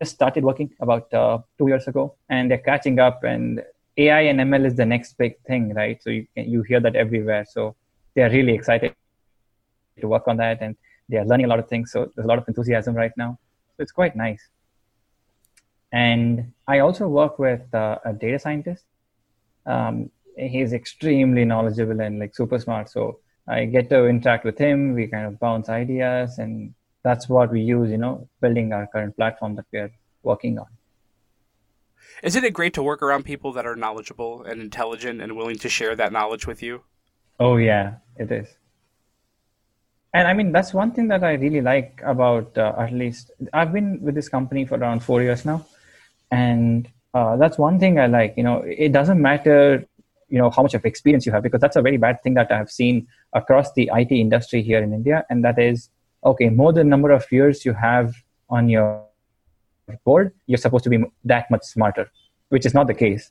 [0.00, 3.24] just started working about uh, two years ago, and they're catching up.
[3.24, 3.62] And
[3.96, 6.02] AI and ML is the next big thing, right?
[6.02, 7.44] So you you hear that everywhere.
[7.48, 7.74] So
[8.14, 8.94] they're really excited
[10.00, 10.76] to work on that, and
[11.08, 11.92] they are learning a lot of things.
[11.92, 13.38] So there's a lot of enthusiasm right now.
[13.76, 14.48] So it's quite nice.
[15.92, 18.84] And I also work with uh, a data scientist.
[19.66, 22.90] Um, he's extremely knowledgeable and like super smart.
[22.90, 24.94] So I get to interact with him.
[24.94, 26.74] We kind of bounce ideas and
[27.08, 29.92] that's what we use, you know, building our current platform that we are
[30.22, 30.66] working on.
[32.22, 35.68] Isn't it great to work around people that are knowledgeable and intelligent and willing to
[35.68, 36.82] share that knowledge with you?
[37.40, 38.48] Oh, yeah, it is.
[40.12, 43.72] And I mean, that's one thing that I really like about, uh, at least, I've
[43.72, 45.66] been with this company for around four years now.
[46.30, 48.34] And uh, that's one thing I like.
[48.36, 49.86] You know, it doesn't matter,
[50.28, 52.50] you know, how much of experience you have, because that's a very bad thing that
[52.50, 55.24] I've seen across the IT industry here in India.
[55.30, 55.90] And that is,
[56.24, 58.14] okay, more the number of years you have
[58.50, 59.04] on your
[60.04, 62.10] board, you're supposed to be that much smarter,
[62.48, 63.30] which is not the case.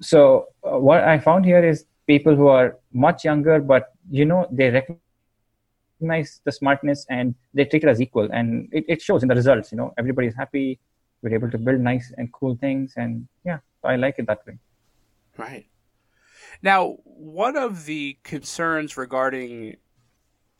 [0.00, 4.46] So uh, what I found here is people who are much younger, but you know
[4.50, 9.28] they recognize the smartness and they treat it as equal, and it, it shows in
[9.28, 9.72] the results.
[9.72, 10.78] You know, everybody's happy.
[11.22, 14.58] We're able to build nice and cool things, and yeah, I like it that way.
[15.36, 15.66] Right.
[16.62, 19.76] Now, one of the concerns regarding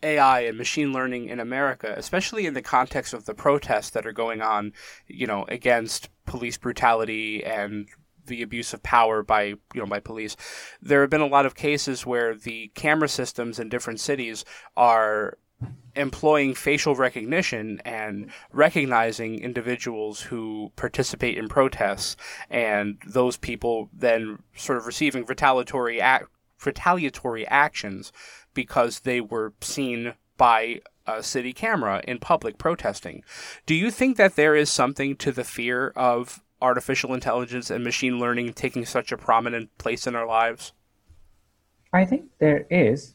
[0.02, 4.12] AI and machine learning in America, especially in the context of the protests that are
[4.12, 4.72] going on,
[5.06, 7.88] you know, against police brutality and
[8.26, 10.36] the abuse of power by you know by police.
[10.80, 14.44] There have been a lot of cases where the camera systems in different cities
[14.76, 15.38] are
[15.94, 22.16] employing facial recognition and recognizing individuals who participate in protests
[22.48, 26.26] and those people then sort of receiving retaliatory act,
[26.64, 28.10] retaliatory actions
[28.54, 33.24] because they were seen by a city camera in public protesting.
[33.66, 38.18] Do you think that there is something to the fear of artificial intelligence and machine
[38.20, 40.72] learning taking such a prominent place in our lives?
[41.92, 43.14] I think there is.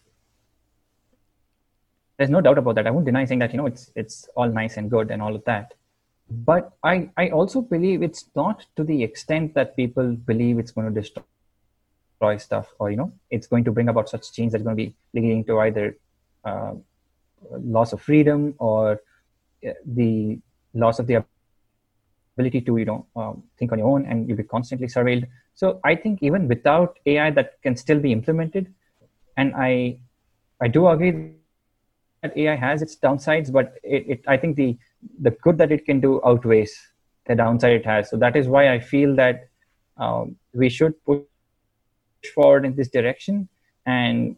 [2.18, 2.88] there's no doubt about that.
[2.88, 5.36] I won't deny saying that you know it's it's all nice and good and all
[5.36, 5.74] of that,
[6.30, 10.88] but I I also believe it's not to the extent that people believe it's going
[10.94, 11.24] to destroy
[12.38, 14.94] stuff or you know it's going to bring about such change that's going to be
[15.14, 15.98] leading to either
[16.46, 16.74] uh,
[17.52, 19.02] loss of freedom or
[19.68, 20.40] uh, the
[20.74, 21.24] loss of the
[22.38, 25.80] ability to you know um, think on your own and you'll be constantly surveilled so
[25.84, 28.74] i think even without ai that can still be implemented
[29.38, 29.98] and i
[30.62, 31.38] i do agree
[32.22, 34.78] that AI has its downsides, but it, it, I think the
[35.20, 36.76] the good that it can do outweighs
[37.26, 38.10] the downside it has.
[38.10, 39.48] So that is why I feel that
[39.98, 41.22] um, we should push
[42.34, 43.48] forward in this direction.
[43.86, 44.36] And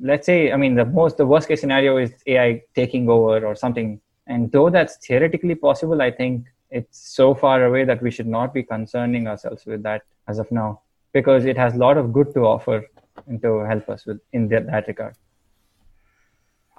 [0.00, 3.54] let's say, I mean, the most the worst case scenario is AI taking over or
[3.54, 4.00] something.
[4.26, 8.54] And though that's theoretically possible, I think it's so far away that we should not
[8.54, 12.32] be concerning ourselves with that as of now, because it has a lot of good
[12.34, 12.86] to offer
[13.26, 15.14] and to help us with in that, that regard.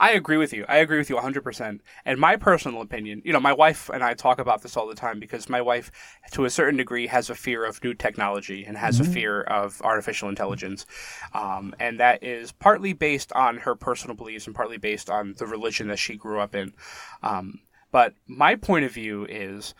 [0.01, 0.65] I agree with you.
[0.67, 1.79] I agree with you 100%.
[2.05, 4.95] And my personal opinion, you know, my wife and I talk about this all the
[4.95, 5.91] time because my wife,
[6.31, 9.11] to a certain degree, has a fear of new technology and has mm-hmm.
[9.11, 10.87] a fear of artificial intelligence.
[11.35, 15.45] Um, and that is partly based on her personal beliefs and partly based on the
[15.45, 16.73] religion that she grew up in.
[17.21, 17.59] Um,
[17.91, 19.75] but my point of view is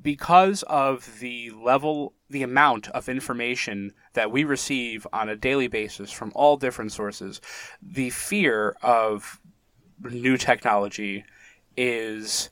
[0.00, 6.10] because of the level, the amount of information that we receive on a daily basis
[6.10, 7.42] from all different sources,
[7.82, 9.38] the fear of
[10.02, 11.24] new technology
[11.76, 12.50] is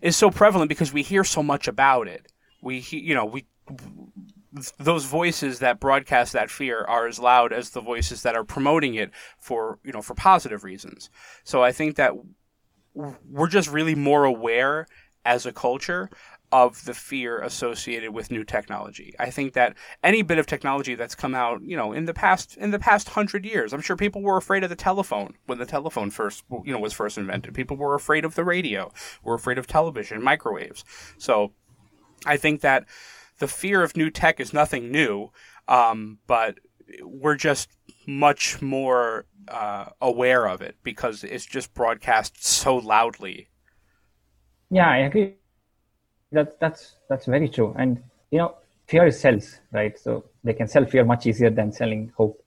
[0.00, 2.26] is so prevalent because we hear so much about it.
[2.60, 3.46] We you know we
[4.78, 8.94] those voices that broadcast that fear are as loud as the voices that are promoting
[8.94, 11.10] it for you know for positive reasons.
[11.44, 12.12] So I think that
[12.94, 14.86] we're just really more aware
[15.24, 16.10] as a culture
[16.52, 19.14] of the fear associated with new technology.
[19.18, 22.58] I think that any bit of technology that's come out, you know, in the past
[22.58, 25.64] in the past 100 years, I'm sure people were afraid of the telephone when the
[25.64, 27.54] telephone first, you know, was first invented.
[27.54, 28.92] People were afraid of the radio,
[29.24, 30.84] were afraid of television, microwaves.
[31.16, 31.52] So,
[32.26, 32.84] I think that
[33.38, 35.30] the fear of new tech is nothing new,
[35.68, 36.58] um, but
[37.00, 37.70] we're just
[38.06, 43.48] much more uh, aware of it because it's just broadcast so loudly.
[44.70, 45.34] Yeah, I agree
[46.32, 47.74] that, that's that's very true.
[47.78, 48.54] And you know,
[48.86, 49.98] fear sells, right?
[49.98, 52.42] So they can sell fear much easier than selling hope.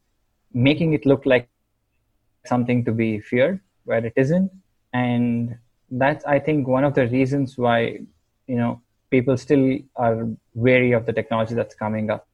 [0.53, 1.49] making it look like
[2.45, 4.51] something to be feared where it isn't.
[4.93, 5.57] And
[5.91, 7.99] that's I think one of the reasons why
[8.47, 12.27] you know people still are wary of the technology that's coming up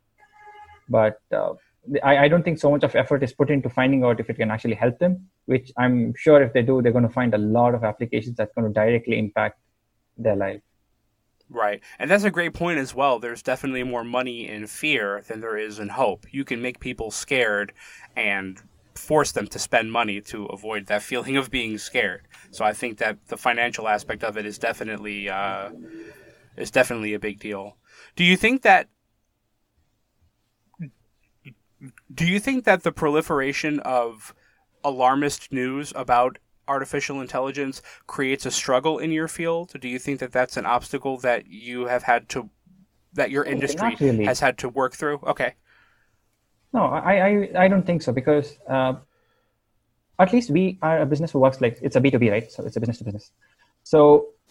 [0.90, 1.54] but uh,
[2.04, 4.36] I, I, don't think so much of effort is put into finding out if it
[4.36, 7.38] can actually help them which i'm sure if they do they're going to find a
[7.38, 9.60] lot of applications that's going to directly impact
[10.18, 10.62] their life
[11.52, 11.82] Right.
[11.98, 13.18] And that's a great point as well.
[13.18, 16.28] There's definitely more money in fear than there is in hope.
[16.32, 17.74] You can make people scared
[18.16, 18.62] and
[18.94, 22.28] force them to spend money to avoid that feeling of being scared.
[22.52, 25.70] So I think that the financial aspect of it is definitely uh,
[26.58, 27.78] is definitely a big deal.
[28.16, 28.90] Do you think that
[32.20, 34.36] do you think that the proliferation of
[34.84, 39.72] alarmist news about artificial intelligence creates a struggle in your field?
[39.80, 42.50] Do you think that that's an obstacle that you have had to
[43.14, 44.26] that your industry really.
[44.26, 45.22] has had to work through?
[45.28, 45.54] Okay.
[46.74, 48.96] No, I I, I don't think so because uh,
[50.20, 52.52] at least we are a business who works like it's a B two B, right?
[52.52, 53.32] So it's a business to business.
[53.84, 54.02] So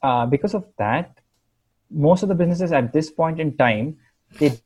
[0.03, 1.21] uh, because of that,
[1.91, 3.99] most of the businesses at this point in time
[4.39, 4.59] they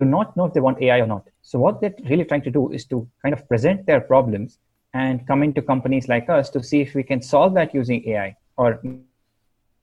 [0.00, 1.28] do not know if they want AI or not.
[1.42, 4.58] So what they're really trying to do is to kind of present their problems
[4.94, 8.36] and come into companies like us to see if we can solve that using AI
[8.56, 8.80] or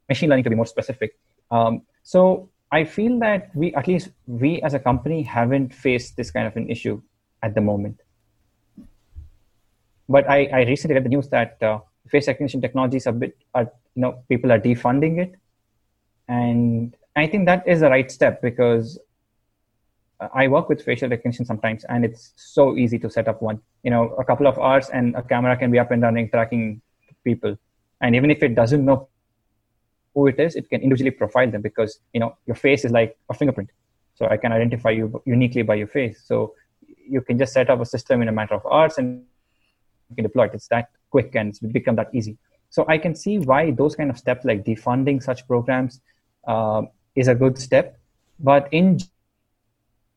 [0.09, 1.17] machine learning to be more specific.
[1.51, 6.31] Um, so I feel that we, at least we as a company, haven't faced this
[6.31, 7.01] kind of an issue
[7.43, 7.99] at the moment.
[10.07, 13.71] But I, I recently read the news that uh, face recognition technologies a bit, are,
[13.95, 15.35] you know, people are defunding it,
[16.27, 18.99] and I think that is the right step because
[20.19, 23.59] I work with facial recognition sometimes, and it's so easy to set up one.
[23.83, 26.81] You know, a couple of hours, and a camera can be up and running, tracking
[27.23, 27.57] people.
[28.01, 29.09] And even if it doesn't know
[30.13, 33.17] who it is, it can individually profile them because you know your face is like
[33.29, 33.69] a fingerprint,
[34.13, 36.21] so I can identify you uniquely by your face.
[36.25, 36.53] So
[36.87, 39.23] you can just set up a system in a matter of hours, and
[40.09, 40.53] you can deploy it.
[40.53, 42.37] It's that quick, and it's become that easy.
[42.69, 45.99] So I can see why those kind of steps, like defunding such programs,
[46.47, 46.83] uh,
[47.15, 47.99] is a good step.
[48.39, 48.99] But in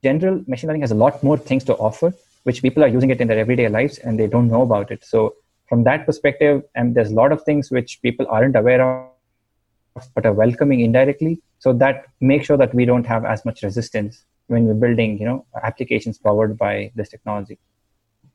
[0.02, 2.12] general, machine learning has a lot more things to offer,
[2.44, 5.04] which people are using it in their everyday lives and they don't know about it.
[5.04, 5.34] So
[5.68, 10.24] from that perspective, and there's a lot of things which people aren't aware of, but
[10.24, 11.40] are welcoming indirectly.
[11.58, 15.26] So that make sure that we don't have as much resistance when we're building you
[15.26, 17.58] know applications powered by this technology.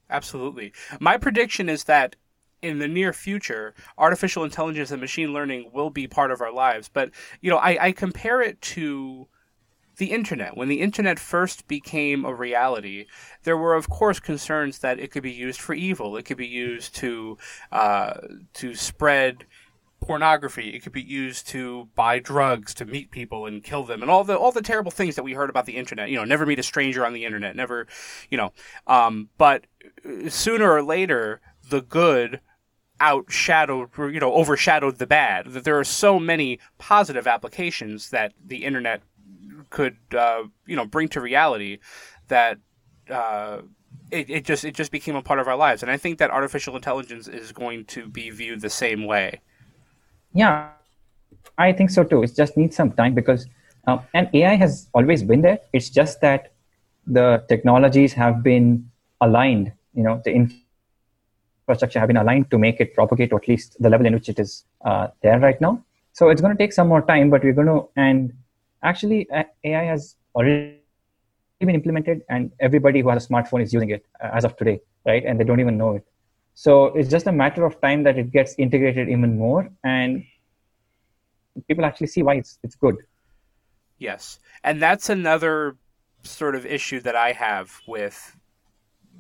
[0.10, 0.74] Absolutely.
[1.00, 2.16] My prediction is that
[2.62, 6.90] in the near future artificial intelligence and machine learning will be part of our lives.
[6.92, 7.12] But
[7.42, 9.28] you know i, I compare it to
[9.98, 10.58] the internet.
[10.58, 13.06] When the internet first became a reality,
[13.44, 16.18] there were, of course, concerns that it could be used for evil.
[16.18, 17.38] It could be used to
[17.72, 18.14] uh,
[18.56, 19.46] to spread
[20.02, 20.70] pornography.
[20.70, 24.24] It could be used to buy drugs, to meet people and kill them, and all
[24.24, 26.10] the all the terrible things that we heard about the internet.
[26.10, 27.56] You know, never meet a stranger on the internet.
[27.56, 27.88] Never,
[28.30, 28.52] you know.
[28.88, 29.66] Um, but
[30.28, 32.42] sooner or later, the good
[33.00, 35.48] outshadowed, you know, overshadowed the bad.
[35.48, 39.02] That there are so many positive applications that the internet
[39.74, 41.80] could, uh, you know, bring to reality
[42.30, 42.60] that.
[43.10, 43.62] Uh,
[44.12, 46.30] it, it just it just became a part of our lives, and I think that
[46.30, 49.42] artificial intelligence is going to be viewed the same way.
[50.34, 50.70] Yeah,
[51.58, 52.24] I think so too.
[52.24, 53.48] It just needs some time because,
[53.88, 55.60] um, and AI has always been there.
[55.74, 56.54] It's just that
[57.08, 58.90] the technologies have been
[59.22, 59.72] aligned.
[59.94, 60.32] You know, the
[61.68, 64.30] infrastructure have been aligned to make it propagate to at least the level in which
[64.30, 65.84] it is uh, there right now.
[66.14, 67.90] So it's going to take some more time, but we're going to.
[67.96, 68.34] And
[68.84, 69.28] actually,
[69.64, 70.80] AI has already
[71.60, 74.80] been implemented, and everybody who has a smartphone is using it uh, as of today,
[75.06, 75.24] right?
[75.26, 76.06] And they don't even know it.
[76.56, 80.24] So it's just a matter of time that it gets integrated even more, and
[81.68, 82.96] people actually see why it's it's good.
[83.98, 85.78] Yes, and that's another
[86.24, 88.38] sort of issue that I have with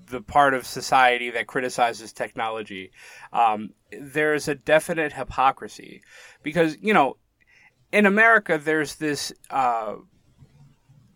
[0.09, 2.91] the part of society that criticizes technology.
[3.31, 6.01] Um, there's a definite hypocrisy
[6.43, 7.17] because you know,
[7.93, 9.95] in America, there's this uh,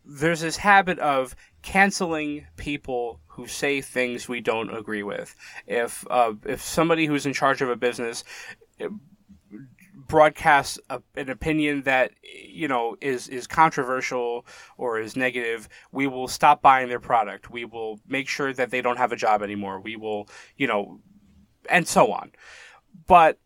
[0.05, 5.35] there's this habit of canceling people who say things we don't agree with.
[5.65, 8.23] If uh, if somebody who's in charge of a business
[8.79, 8.89] uh,
[10.07, 14.45] broadcasts a, an opinion that you know is is controversial
[14.77, 17.49] or is negative, we will stop buying their product.
[17.49, 19.81] We will make sure that they don't have a job anymore.
[19.81, 20.99] We will, you know,
[21.71, 22.33] and so on.
[23.07, 23.39] But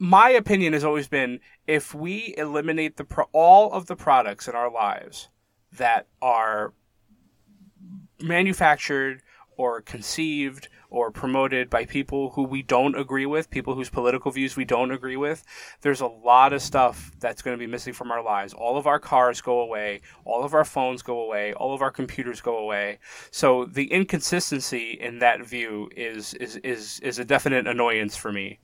[0.00, 1.40] my opinion has always been
[1.70, 5.28] if we eliminate the pro- all of the products in our lives
[5.72, 6.74] that are
[8.20, 9.22] manufactured
[9.56, 14.56] or conceived or promoted by people who we don't agree with, people whose political views
[14.56, 15.44] we don't agree with,
[15.82, 18.52] there's a lot of stuff that's going to be missing from our lives.
[18.52, 21.92] All of our cars go away, all of our phones go away, all of our
[21.92, 22.98] computers go away.
[23.30, 28.58] So the inconsistency in that view is is is is a definite annoyance for me.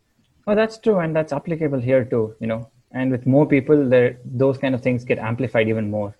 [0.48, 2.34] Oh, that's true, and that's applicable here too.
[2.40, 6.16] You know, and with more people, there those kind of things get amplified even more.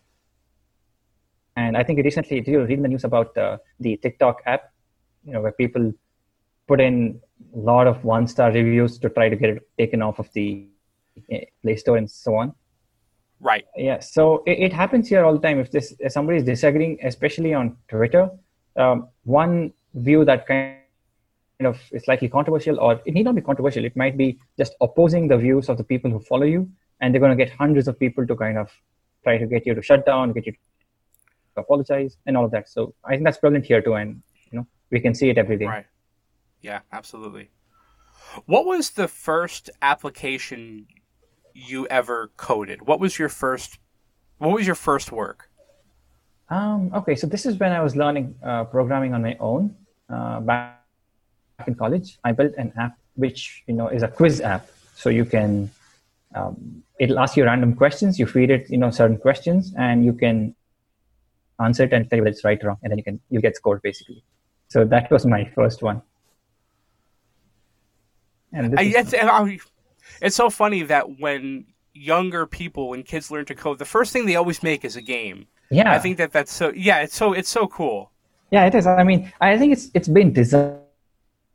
[1.56, 4.72] And I think recently, did you read the news about uh, the TikTok app?
[5.24, 5.92] You know, where people
[6.68, 7.20] put in
[7.54, 10.68] a lot of one-star reviews to try to get it taken off of the
[11.32, 12.54] uh, Play Store and so on.
[13.40, 13.64] Right.
[13.76, 14.00] Yeah.
[14.00, 15.58] So it, it happens here all the time.
[15.58, 18.30] If this if somebody is disagreeing, especially on Twitter,
[18.76, 20.76] um, one view that kind
[21.64, 23.84] of slightly controversial, or it need not be controversial.
[23.84, 26.68] It might be just opposing the views of the people who follow you,
[27.00, 28.70] and they're going to get hundreds of people to kind of
[29.22, 30.58] try to get you to shut down, get you to
[31.56, 32.68] apologize and all of that.
[32.68, 35.56] So I think that's prevalent here too, and you know we can see it every
[35.56, 35.64] day.
[35.64, 35.86] Right.
[36.60, 37.48] Yeah, absolutely.
[38.44, 40.86] What was the first application
[41.54, 42.86] you ever coded?
[42.86, 43.78] What was your first?
[44.38, 45.48] What was your first work?
[46.50, 49.74] Um, okay, so this is when I was learning uh, programming on my own
[50.08, 50.85] uh, back
[51.66, 52.18] in college.
[52.24, 55.70] I built an app which you know is a quiz app, so you can
[56.34, 58.18] um, it'll ask you random questions.
[58.18, 60.54] You feed it you know certain questions, and you can
[61.60, 63.40] answer it and tell you whether it's right or wrong, and then you can you
[63.40, 64.22] get scored basically.
[64.68, 66.02] So that was my first one.
[68.52, 69.58] And I, it's, I,
[70.22, 74.26] it's so funny that when younger people, when kids learn to code, the first thing
[74.26, 75.46] they always make is a game.
[75.70, 76.72] Yeah, I think that that's so.
[76.74, 78.12] Yeah, it's so it's so cool.
[78.50, 78.86] Yeah, it is.
[78.86, 80.80] I mean, I think it's it's been designed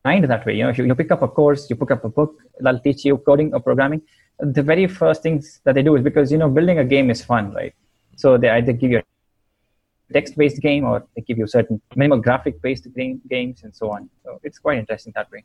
[0.03, 0.55] that way.
[0.55, 2.79] You know, if you, you pick up a course, you pick up a book that'll
[2.79, 4.01] teach you coding or programming.
[4.39, 7.23] The very first things that they do is because you know building a game is
[7.23, 7.73] fun, right?
[8.15, 12.87] So they either give you a text-based game or they give you certain minimal graphic-based
[12.95, 14.09] game, games and so on.
[14.23, 15.43] So it's quite interesting that way.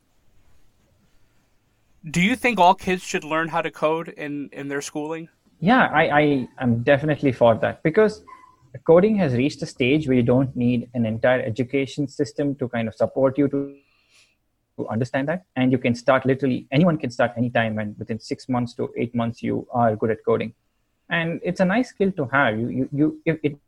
[2.10, 5.28] Do you think all kids should learn how to code in, in their schooling?
[5.60, 8.22] Yeah, I, I am definitely for that because
[8.84, 12.88] coding has reached a stage where you don't need an entire education system to kind
[12.88, 13.74] of support you to,
[14.88, 15.44] understand that.
[15.56, 19.14] And you can start literally, anyone can start anytime, and within six months to eight
[19.14, 20.54] months, you are good at coding.
[21.08, 22.58] And it's a nice skill to have.
[22.58, 23.58] You, you, you, it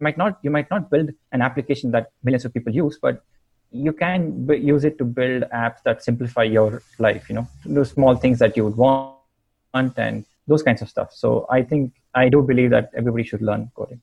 [0.00, 3.22] might not you might not build an application that millions of people use but
[3.70, 7.84] you can b- use it to build apps that simplify your life you know do
[7.84, 11.12] small things that you would want and those kinds of stuff.
[11.12, 14.00] So I think I do believe that everybody should learn coding,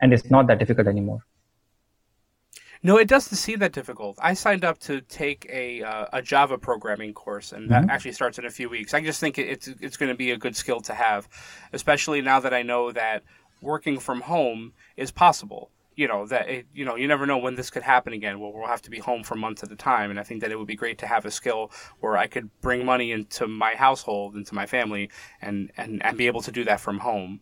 [0.00, 1.24] and it's not that difficult anymore.
[2.82, 4.18] No, it doesn't seem that difficult.
[4.20, 7.90] I signed up to take a uh, a Java programming course, and that mm-hmm.
[7.90, 8.94] actually starts in a few weeks.
[8.94, 11.28] I just think it's it's going to be a good skill to have,
[11.72, 13.22] especially now that I know that
[13.62, 15.70] working from home is possible.
[15.94, 18.38] You know that it, you know you never know when this could happen again.
[18.38, 20.52] Where we'll have to be home for months at a time, and I think that
[20.52, 21.70] it would be great to have a skill
[22.00, 25.10] where I could bring money into my household, into my family,
[25.40, 27.40] and and and be able to do that from home.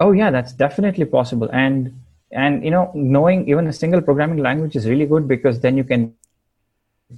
[0.00, 1.92] Oh yeah, that's definitely possible, and
[2.32, 5.84] and you know knowing even a single programming language is really good because then you
[5.84, 6.12] can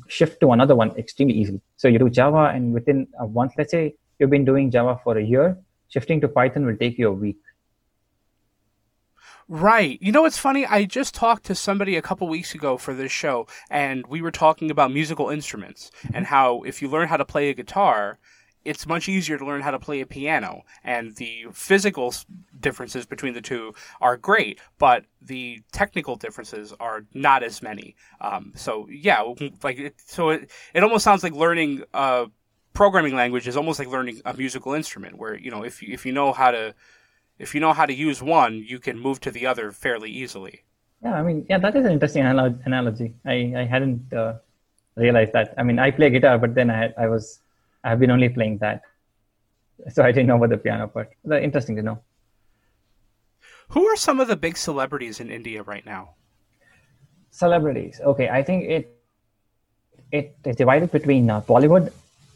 [0.07, 3.53] shift to another one extremely easily so you do java and within uh, a month
[3.57, 5.57] let's say you've been doing java for a year
[5.89, 7.39] shifting to python will take you a week
[9.51, 9.99] Right.
[10.03, 10.67] You know what's funny?
[10.67, 14.31] I just talked to somebody a couple weeks ago for this show, and we were
[14.31, 16.35] talking about musical instruments and mm-hmm.
[16.35, 18.19] how if you learn how to play a guitar,
[18.65, 22.15] it's much easier to learn how to play a piano, and the physical
[22.61, 27.97] differences between the two are great, but the technical differences are not as many.
[28.21, 29.23] Um, so yeah,
[29.63, 32.27] like it, so it it almost sounds like learning a
[32.75, 36.05] programming language is almost like learning a musical instrument, where you know if you, if
[36.05, 36.75] you know how to
[37.39, 40.65] if you know how to use one, you can move to the other fairly easily.
[41.03, 43.15] Yeah, I mean, yeah, that is an interesting analogy.
[43.25, 44.35] I I hadn't uh,
[44.97, 45.55] realized that.
[45.57, 47.41] I mean, I play guitar, but then I I was
[47.85, 48.83] I've been only playing that.
[49.91, 51.11] So I didn't know about the piano part.
[51.31, 52.03] Interesting to know.
[53.71, 56.15] Who are some of the big celebrities in India right now?
[57.31, 58.01] Celebrities.
[58.03, 58.95] Okay, I think it
[60.11, 61.93] it is divided between uh, Bollywood,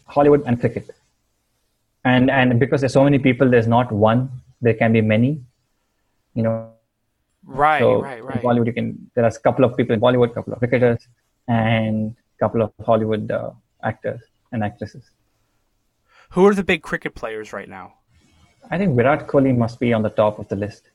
[0.06, 0.90] Hollywood, and cricket.
[2.04, 4.30] And and because there's so many people, there's not one.
[4.60, 5.40] There can be many.
[6.34, 6.68] You know.
[7.44, 8.42] Right, so right, right.
[8.42, 9.10] Bollywood, you can.
[9.14, 11.08] There are a couple of people in Bollywood, a couple of cricketers,
[11.48, 13.50] and a couple of Hollywood uh,
[13.82, 14.20] actors
[14.52, 15.10] and actresses.
[16.32, 17.94] Who are the big cricket players right now?
[18.70, 20.90] I think Virat Kohli must be on the top of the list.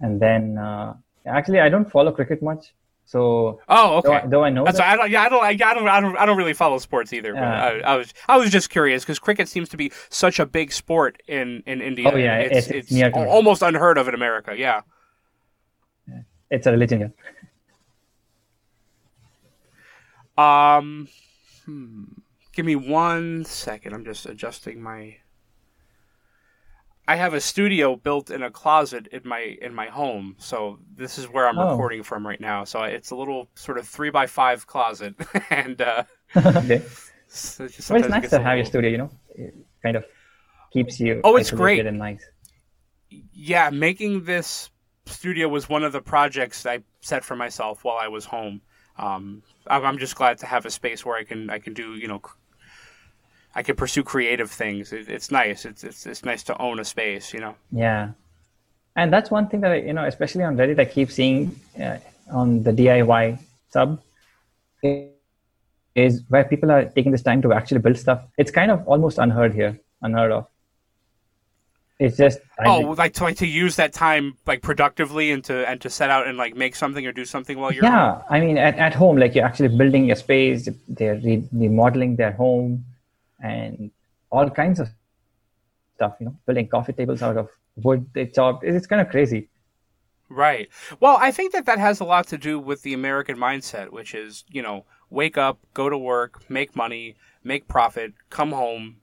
[0.00, 0.94] And then, uh,
[1.26, 2.72] actually, I don't follow cricket much.
[3.08, 5.42] So oh okay, though I, though I know That's that, I don't yeah I don't
[5.42, 7.32] I, don't I don't I don't really follow sports either.
[7.32, 10.44] But I, I, was I was just curious because cricket seems to be such a
[10.44, 12.10] big sport in in India.
[12.12, 14.54] Oh yeah, it's it's, it's almost unheard of in America.
[14.54, 14.82] Yeah,
[16.50, 17.14] it's a religion.
[20.36, 20.76] Yeah.
[20.76, 21.08] Um,
[21.64, 22.04] hmm.
[22.58, 23.94] Give me one second.
[23.94, 25.18] I'm just adjusting my.
[27.06, 31.18] I have a studio built in a closet in my in my home, so this
[31.18, 31.70] is where I'm oh.
[31.70, 32.64] recording from right now.
[32.64, 35.14] So it's a little sort of three by five closet,
[35.50, 36.02] and uh,
[36.36, 36.82] okay.
[37.28, 38.90] So it's, well, it's nice to have your studio.
[38.90, 40.04] You know, it kind of
[40.72, 41.20] keeps you.
[41.22, 42.28] Oh, it's great and nice.
[43.32, 44.68] Yeah, making this
[45.06, 48.62] studio was one of the projects I set for myself while I was home.
[48.96, 52.08] Um, I'm just glad to have a space where I can I can do you
[52.08, 52.20] know
[53.58, 54.92] I could pursue creative things.
[54.92, 55.64] It, it's nice.
[55.64, 57.56] It's, it's it's nice to own a space, you know.
[57.72, 58.10] Yeah,
[58.94, 61.96] and that's one thing that I, you know, especially on Reddit, I keep seeing uh,
[62.30, 63.40] on the DIY
[63.70, 64.00] sub
[65.96, 68.22] is where people are taking this time to actually build stuff.
[68.36, 70.46] It's kind of almost unheard here, unheard of.
[71.98, 75.80] It's just oh, like to like to use that time like productively and to and
[75.80, 78.12] to set out and like make something or do something while you're yeah.
[78.14, 78.22] Home.
[78.30, 80.68] I mean, at, at home, like you're actually building your space.
[80.86, 82.84] They're re- remodeling their home
[83.40, 83.90] and
[84.30, 84.88] all kinds of
[85.94, 88.64] stuff, you know, building coffee tables out of wood they chopped.
[88.64, 89.48] It's kind of crazy.
[90.28, 90.68] Right.
[91.00, 94.14] Well, I think that that has a lot to do with the American mindset, which
[94.14, 98.96] is, you know, wake up, go to work, make money, make profit, come home,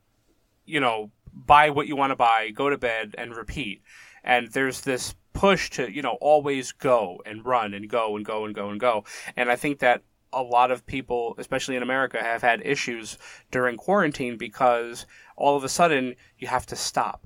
[0.66, 3.82] you know, buy what you want to buy, go to bed, and repeat.
[4.24, 8.46] And there's this push to, you know, always go and run and go and go
[8.46, 9.04] and go and go.
[9.36, 10.04] And I think that
[10.36, 13.18] a lot of people, especially in America, have had issues
[13.52, 15.06] during quarantine because
[15.36, 17.26] all of a sudden you have to stop.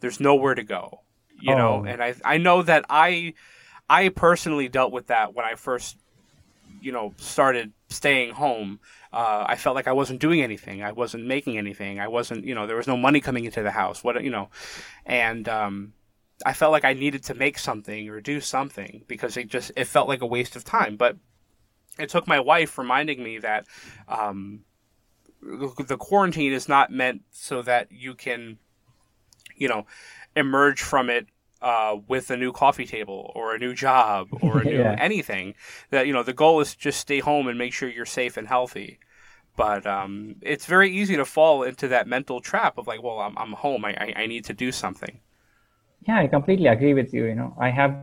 [0.00, 1.00] There's nowhere to go,
[1.40, 1.56] you oh.
[1.56, 1.84] know.
[1.84, 3.34] And I I know that I
[3.88, 5.96] I personally dealt with that when I first
[6.80, 8.80] you know started staying home.
[9.12, 10.82] Uh, I felt like I wasn't doing anything.
[10.82, 12.00] I wasn't making anything.
[12.00, 14.02] I wasn't you know there was no money coming into the house.
[14.02, 14.48] What you know,
[15.06, 15.92] and um,
[16.44, 19.84] I felt like I needed to make something or do something because it just it
[19.84, 20.96] felt like a waste of time.
[20.96, 21.16] But
[21.98, 23.66] it took my wife reminding me that
[24.08, 24.60] um,
[25.42, 28.58] the quarantine is not meant so that you can,
[29.56, 29.86] you know,
[30.36, 31.26] emerge from it
[31.62, 34.96] uh, with a new coffee table or a new job or a new yeah.
[34.98, 35.54] anything.
[35.90, 38.46] That you know, the goal is just stay home and make sure you're safe and
[38.46, 38.98] healthy.
[39.56, 43.36] But um, it's very easy to fall into that mental trap of like, well, I'm,
[43.36, 43.84] I'm home.
[43.84, 45.20] I, I, I need to do something.
[46.06, 47.26] Yeah, I completely agree with you.
[47.26, 47.94] You know, I have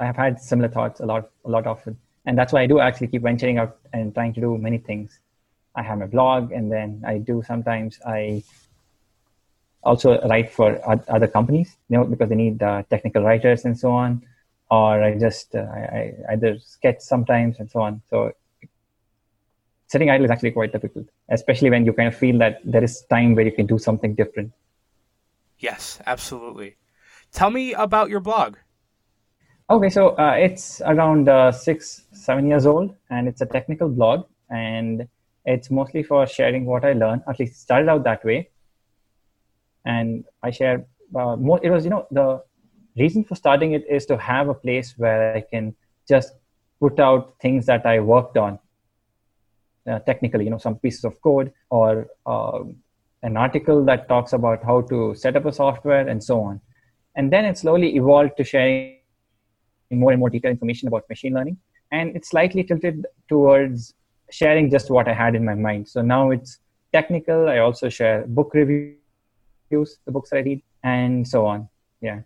[0.00, 2.80] I have had similar thoughts a lot a lot often and that's why I do
[2.80, 5.18] actually keep venturing out and trying to do many things.
[5.74, 8.42] I have my blog, and then I do sometimes I
[9.82, 13.90] also write for other companies, you know, because they need uh, technical writers and so
[13.92, 14.22] on.
[14.70, 18.02] Or I just uh, I, I either sketch sometimes and so on.
[18.08, 18.32] So
[19.88, 23.04] sitting idle is actually quite difficult, especially when you kind of feel that there is
[23.10, 24.52] time where you can do something different.
[25.58, 26.76] Yes, absolutely.
[27.30, 28.56] Tell me about your blog.
[29.70, 34.26] Okay, so uh, it's around uh, six, seven years old, and it's a technical blog,
[34.50, 35.08] and
[35.46, 37.22] it's mostly for sharing what I learned.
[37.26, 38.50] At least started out that way,
[39.86, 40.84] and I share
[41.16, 41.60] uh, more.
[41.62, 42.42] It was, you know, the
[42.98, 45.74] reason for starting it is to have a place where I can
[46.06, 46.34] just
[46.78, 48.58] put out things that I worked on
[49.90, 52.76] uh, technically, you know, some pieces of code or um,
[53.22, 56.60] an article that talks about how to set up a software and so on.
[57.16, 58.98] And then it slowly evolved to sharing
[59.90, 61.56] more and more detailed information about machine learning.
[61.92, 63.94] And it's slightly tilted towards
[64.30, 65.88] sharing just what I had in my mind.
[65.88, 66.58] So now it's
[66.92, 67.48] technical.
[67.48, 68.98] I also share book reviews,
[69.70, 71.68] the books I read, and so on.
[72.00, 72.20] Yeah.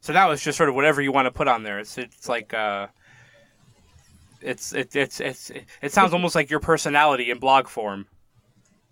[0.00, 1.78] So now it's just sort of whatever you want to put on there.
[1.78, 2.86] It's it's like uh,
[4.40, 5.50] it's it, it's it's
[5.82, 8.06] it sounds almost like your personality in blog form.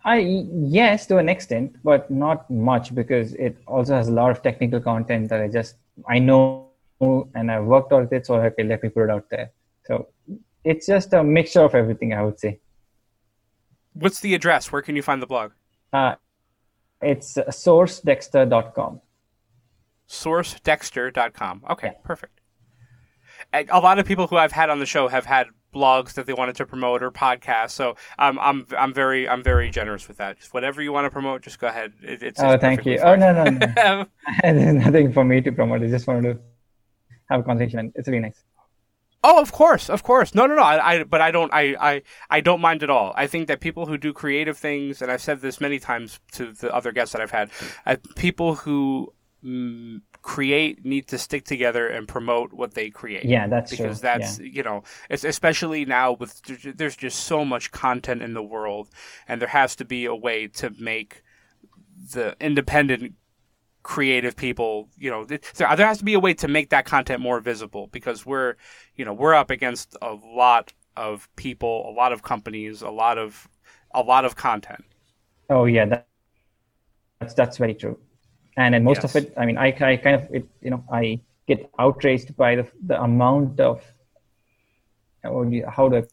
[0.05, 4.41] I yes to an extent, but not much because it also has a lot of
[4.41, 5.75] technical content that I just
[6.07, 6.68] I know
[6.99, 9.51] and I've worked on it, so okay, let me put it out there.
[9.85, 10.09] So
[10.63, 12.59] it's just a mixture of everything, I would say.
[13.93, 14.71] What's the address?
[14.71, 15.51] Where can you find the blog?
[15.91, 16.15] Uh,
[17.01, 19.01] it's sourcedexter.com.
[20.07, 21.63] Sourcedexter.com.
[21.69, 21.93] Okay, yeah.
[22.03, 22.41] perfect.
[23.53, 26.33] A lot of people who I've had on the show have had blogs that they
[26.33, 27.71] wanted to promote or podcasts.
[27.71, 30.37] So um, I'm I'm very I'm very generous with that.
[30.39, 31.93] Just whatever you want to promote, just go ahead.
[32.01, 32.99] It, it's oh, thank you.
[32.99, 33.23] Fine.
[33.23, 34.05] Oh no no no.
[34.43, 35.83] There's nothing for me to promote.
[35.83, 36.39] I just wanted to
[37.29, 37.79] have a conversation.
[37.79, 38.43] And it's really nice.
[39.21, 40.33] Oh, of course, of course.
[40.33, 40.61] No, no, no.
[40.61, 43.13] I, I, but I don't, I, I, I don't mind at all.
[43.17, 46.53] I think that people who do creative things, and I've said this many times to
[46.53, 47.49] the other guests that I've had,
[47.85, 49.13] uh, people who
[49.43, 53.25] mm, create need to stick together and promote what they create.
[53.25, 54.09] Yeah, that's because true.
[54.09, 54.45] that's yeah.
[54.45, 56.41] you know, it's especially now with
[56.77, 58.89] there's just so much content in the world,
[59.27, 61.23] and there has to be a way to make
[62.13, 63.15] the independent
[63.89, 67.19] creative people you know there, there has to be a way to make that content
[67.19, 68.53] more visible because we're
[68.95, 73.17] you know we're up against a lot of people a lot of companies a lot
[73.17, 73.49] of
[73.95, 74.85] a lot of content.
[75.49, 76.07] Oh yeah that,
[77.19, 77.97] that's that's very true.
[78.57, 79.15] And in most yes.
[79.15, 82.57] of it i mean I, I kind of it, you know i get outraged by
[82.57, 83.83] the, the amount of
[85.23, 86.03] how do i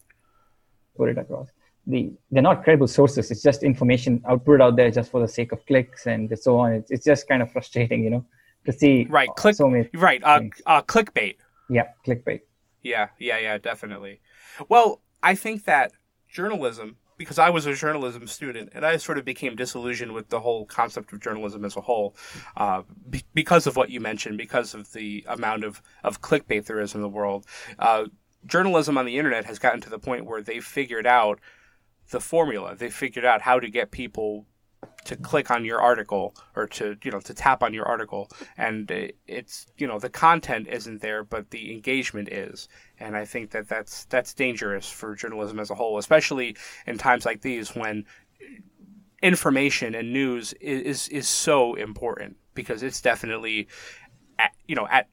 [0.97, 1.49] put it across
[1.87, 3.31] the they're not credible sources.
[3.31, 6.73] It's just information output out there just for the sake of clicks and so on.
[6.73, 8.25] It's, it's just kind of frustrating you know
[8.65, 11.37] to see right click so many right uh, uh clickbait.
[11.69, 12.41] Yeah clickbait.
[12.83, 14.21] Yeah yeah yeah definitely.
[14.69, 15.91] Well i think that
[16.29, 20.39] journalism because I was a journalism student and I sort of became disillusioned with the
[20.39, 22.15] whole concept of journalism as a whole
[22.55, 26.79] uh, be- because of what you mentioned, because of the amount of, of clickbait there
[26.79, 27.45] is in the world.
[27.79, 28.05] Uh,
[28.45, 31.39] journalism on the internet has gotten to the point where they've figured out
[32.09, 32.75] the formula.
[32.75, 34.45] They figured out how to get people
[35.05, 38.29] to click on your article or to you know to tap on your article.
[38.57, 38.91] And
[39.27, 42.67] it's you know the content isn't there but the engagement is.
[42.99, 46.55] And i think that that's that's dangerous for journalism as a whole especially
[46.85, 48.05] in times like these when
[49.21, 53.67] information and news is is, so important because it's definitely
[54.37, 55.07] at, you know at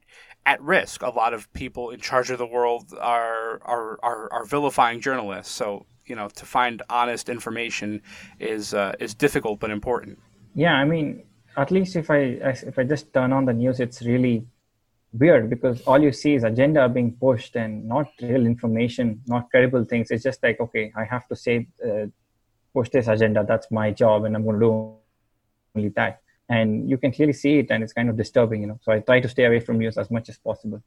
[0.45, 1.01] at risk.
[1.01, 5.53] A lot of people in charge of the world are are are, are vilifying journalists.
[5.53, 8.01] So you know to find honest information
[8.39, 10.19] is uh, is difficult but important.
[10.53, 11.23] Yeah, I mean,
[11.57, 12.19] at least if I
[12.71, 14.45] if I just turn on the news, it's really
[15.13, 19.83] weird because all you see is agenda being pushed and not real information, not credible
[19.85, 20.11] things.
[20.11, 22.07] It's just like okay, I have to say uh,
[22.73, 23.45] push this agenda.
[23.47, 24.95] That's my job, and I'm going to do
[25.75, 26.21] only that.
[26.47, 28.79] And you can clearly see it, and it's kind of disturbing, you know.
[28.83, 30.81] So I try to stay away from news as much as possible.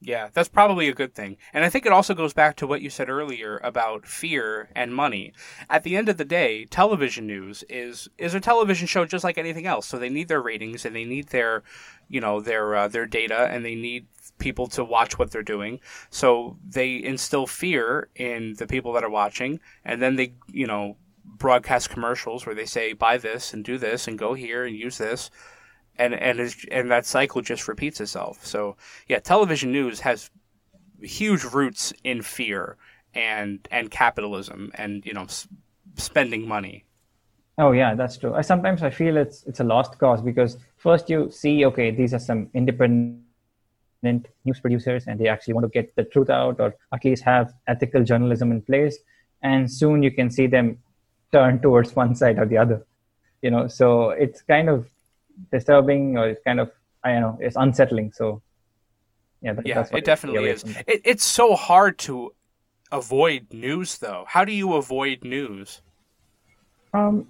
[0.00, 1.38] Yeah, that's probably a good thing.
[1.52, 4.94] And I think it also goes back to what you said earlier about fear and
[4.94, 5.32] money.
[5.68, 9.38] At the end of the day, television news is is a television show just like
[9.38, 9.88] anything else.
[9.88, 11.64] So they need their ratings and they need their,
[12.08, 14.06] you know, their uh, their data and they need
[14.38, 15.80] people to watch what they're doing.
[16.10, 20.96] So they instill fear in the people that are watching and then they, you know,
[21.24, 24.98] broadcast commercials where they say buy this and do this and go here and use
[24.98, 25.30] this
[25.98, 28.44] and and and that cycle just repeats itself.
[28.46, 28.76] So
[29.08, 30.30] yeah, television news has
[31.00, 32.76] huge roots in fear
[33.14, 35.48] and and capitalism and you know s-
[35.96, 36.84] spending money.
[37.58, 38.34] Oh yeah, that's true.
[38.34, 42.14] I sometimes I feel it's it's a lost cause because first you see okay these
[42.14, 43.24] are some independent
[44.44, 47.52] news producers and they actually want to get the truth out or at least have
[47.66, 48.98] ethical journalism in place
[49.42, 50.78] and soon you can see them
[51.32, 52.86] turn towards one side or the other
[53.42, 54.88] you know so it's kind of
[55.50, 56.70] disturbing or it's kind of
[57.04, 58.12] i don't know it's unsettling.
[58.12, 58.42] So
[59.40, 60.64] yeah that, yeah it definitely is.
[60.86, 62.32] it, it's so hard to
[62.90, 64.24] avoid news though.
[64.26, 65.82] How do you avoid news?
[66.92, 67.26] Um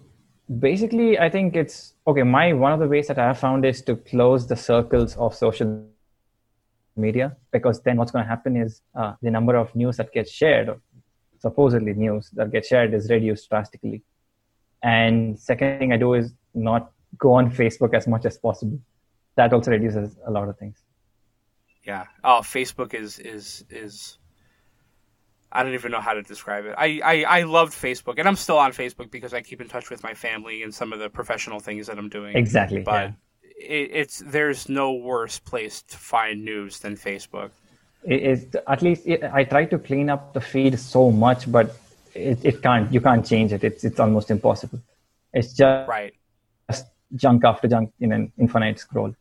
[0.60, 3.82] basically i think it's okay my one of the ways that i have found is
[3.82, 5.84] to close the circles of social
[6.96, 10.30] media because then what's going to happen is uh, the number of news that gets
[10.32, 10.70] shared
[11.40, 14.02] supposedly news that gets shared is reduced drastically.
[14.82, 18.78] And second thing i do is not go on facebook as much as possible
[19.36, 20.82] that also reduces a lot of things
[21.84, 24.18] yeah oh facebook is is is
[25.50, 26.74] I don't even know how to describe it.
[26.76, 29.88] I, I, I loved Facebook, and I'm still on Facebook because I keep in touch
[29.88, 32.36] with my family and some of the professional things that I'm doing.
[32.36, 32.82] Exactly.
[32.82, 33.14] But
[33.62, 33.66] yeah.
[33.66, 37.50] it, it's there's no worse place to find news than Facebook.
[38.04, 41.74] It is at least it, I try to clean up the feed so much, but
[42.14, 42.92] it, it can't.
[42.92, 43.64] You can't change it.
[43.64, 44.80] It's it's almost impossible.
[45.32, 46.12] It's just right.
[47.14, 49.14] Junk after junk in an infinite scroll.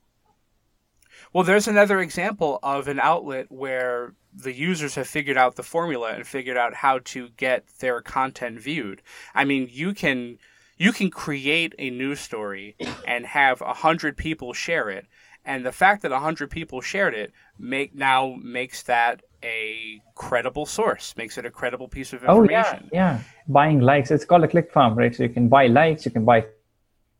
[1.33, 6.11] Well, there's another example of an outlet where the users have figured out the formula
[6.13, 9.01] and figured out how to get their content viewed.
[9.33, 10.37] I mean, you can
[10.77, 12.75] you can create a news story
[13.05, 15.07] and have a hundred people share it,
[15.43, 20.65] and the fact that a hundred people shared it make now makes that a credible
[20.65, 22.79] source, makes it a credible piece of information.
[22.83, 23.19] Oh yeah, yeah.
[23.47, 24.11] Buying likes.
[24.11, 25.15] It's called a click farm, right?
[25.15, 26.45] So you can buy likes, you can buy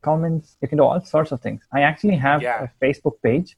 [0.02, 1.62] comments, you can do all sorts of things.
[1.72, 2.66] I actually have yeah.
[2.66, 3.56] a Facebook page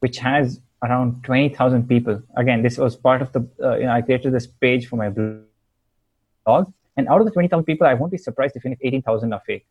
[0.00, 2.20] which has around 20,000 people.
[2.36, 5.10] Again, this was part of the, uh, you know, I created this page for my
[5.10, 6.72] blog.
[6.96, 9.66] And out of the 20,000 people, I won't be surprised if 18,000 are fake.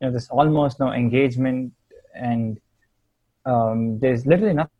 [0.00, 1.72] You know, there's almost no engagement
[2.14, 2.60] and
[3.46, 4.70] um, there's literally nothing.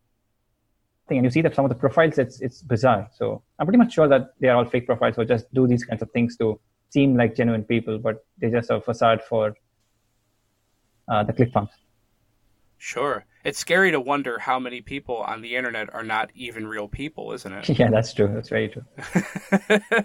[1.09, 3.09] And you see that some of the profiles, it's, it's bizarre.
[3.15, 5.83] So I'm pretty much sure that they are all fake profiles or just do these
[5.83, 9.55] kinds of things to seem like genuine people, but they're just a facade for
[11.09, 11.69] uh, the click farms.
[12.77, 13.25] Sure.
[13.43, 17.33] It's scary to wonder how many people on the internet are not even real people,
[17.33, 17.69] isn't it?
[17.79, 18.29] Yeah, that's true.
[18.33, 18.85] That's very true.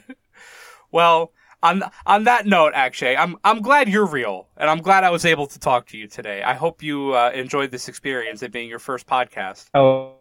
[0.93, 1.33] well,
[1.63, 5.25] on on that note, actually, I'm I'm glad you're real, and I'm glad I was
[5.25, 6.43] able to talk to you today.
[6.43, 9.69] I hope you uh, enjoyed this experience, of being your first podcast.
[9.75, 10.15] Oh,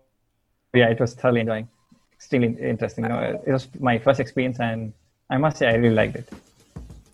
[0.74, 1.68] yeah, it was thoroughly enjoying,
[2.14, 3.06] extremely interesting.
[3.06, 4.94] it was my first experience, and
[5.30, 6.30] I must say I really liked it.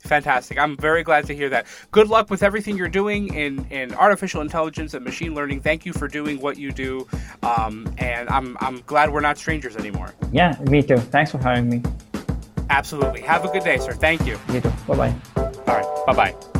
[0.10, 0.58] Fantastic.
[0.58, 1.68] I'm very glad to hear that.
[1.92, 5.62] Good luck with everything you're doing in, in artificial intelligence and machine learning.
[5.62, 7.08] Thank you for doing what you do.
[7.44, 10.16] Um, and I'm, I'm glad we're not strangers anymore.
[10.32, 10.98] Yeah, me too.
[10.98, 11.84] Thanks for having me.
[12.72, 13.22] Absolutely.
[13.22, 13.94] Have a good day, sir.
[13.94, 14.40] Thank you.
[14.52, 14.74] You too.
[14.88, 15.16] Bye bye.
[15.36, 16.06] All right.
[16.08, 16.59] Bye bye.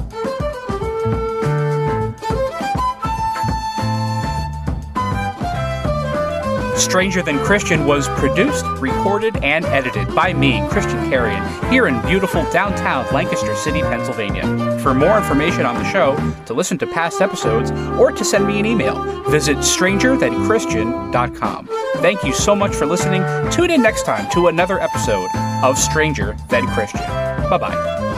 [6.80, 12.44] Stranger Than Christian was produced, recorded, and edited by me, Christian Carrion, here in beautiful
[12.52, 14.80] downtown Lancaster City, Pennsylvania.
[14.80, 16.16] For more information on the show,
[16.46, 21.68] to listen to past episodes, or to send me an email, visit strangerthanchristian.com.
[21.98, 23.24] Thank you so much for listening.
[23.52, 25.28] Tune in next time to another episode
[25.64, 27.02] of Stranger Than Christian.
[27.02, 28.09] Bye bye.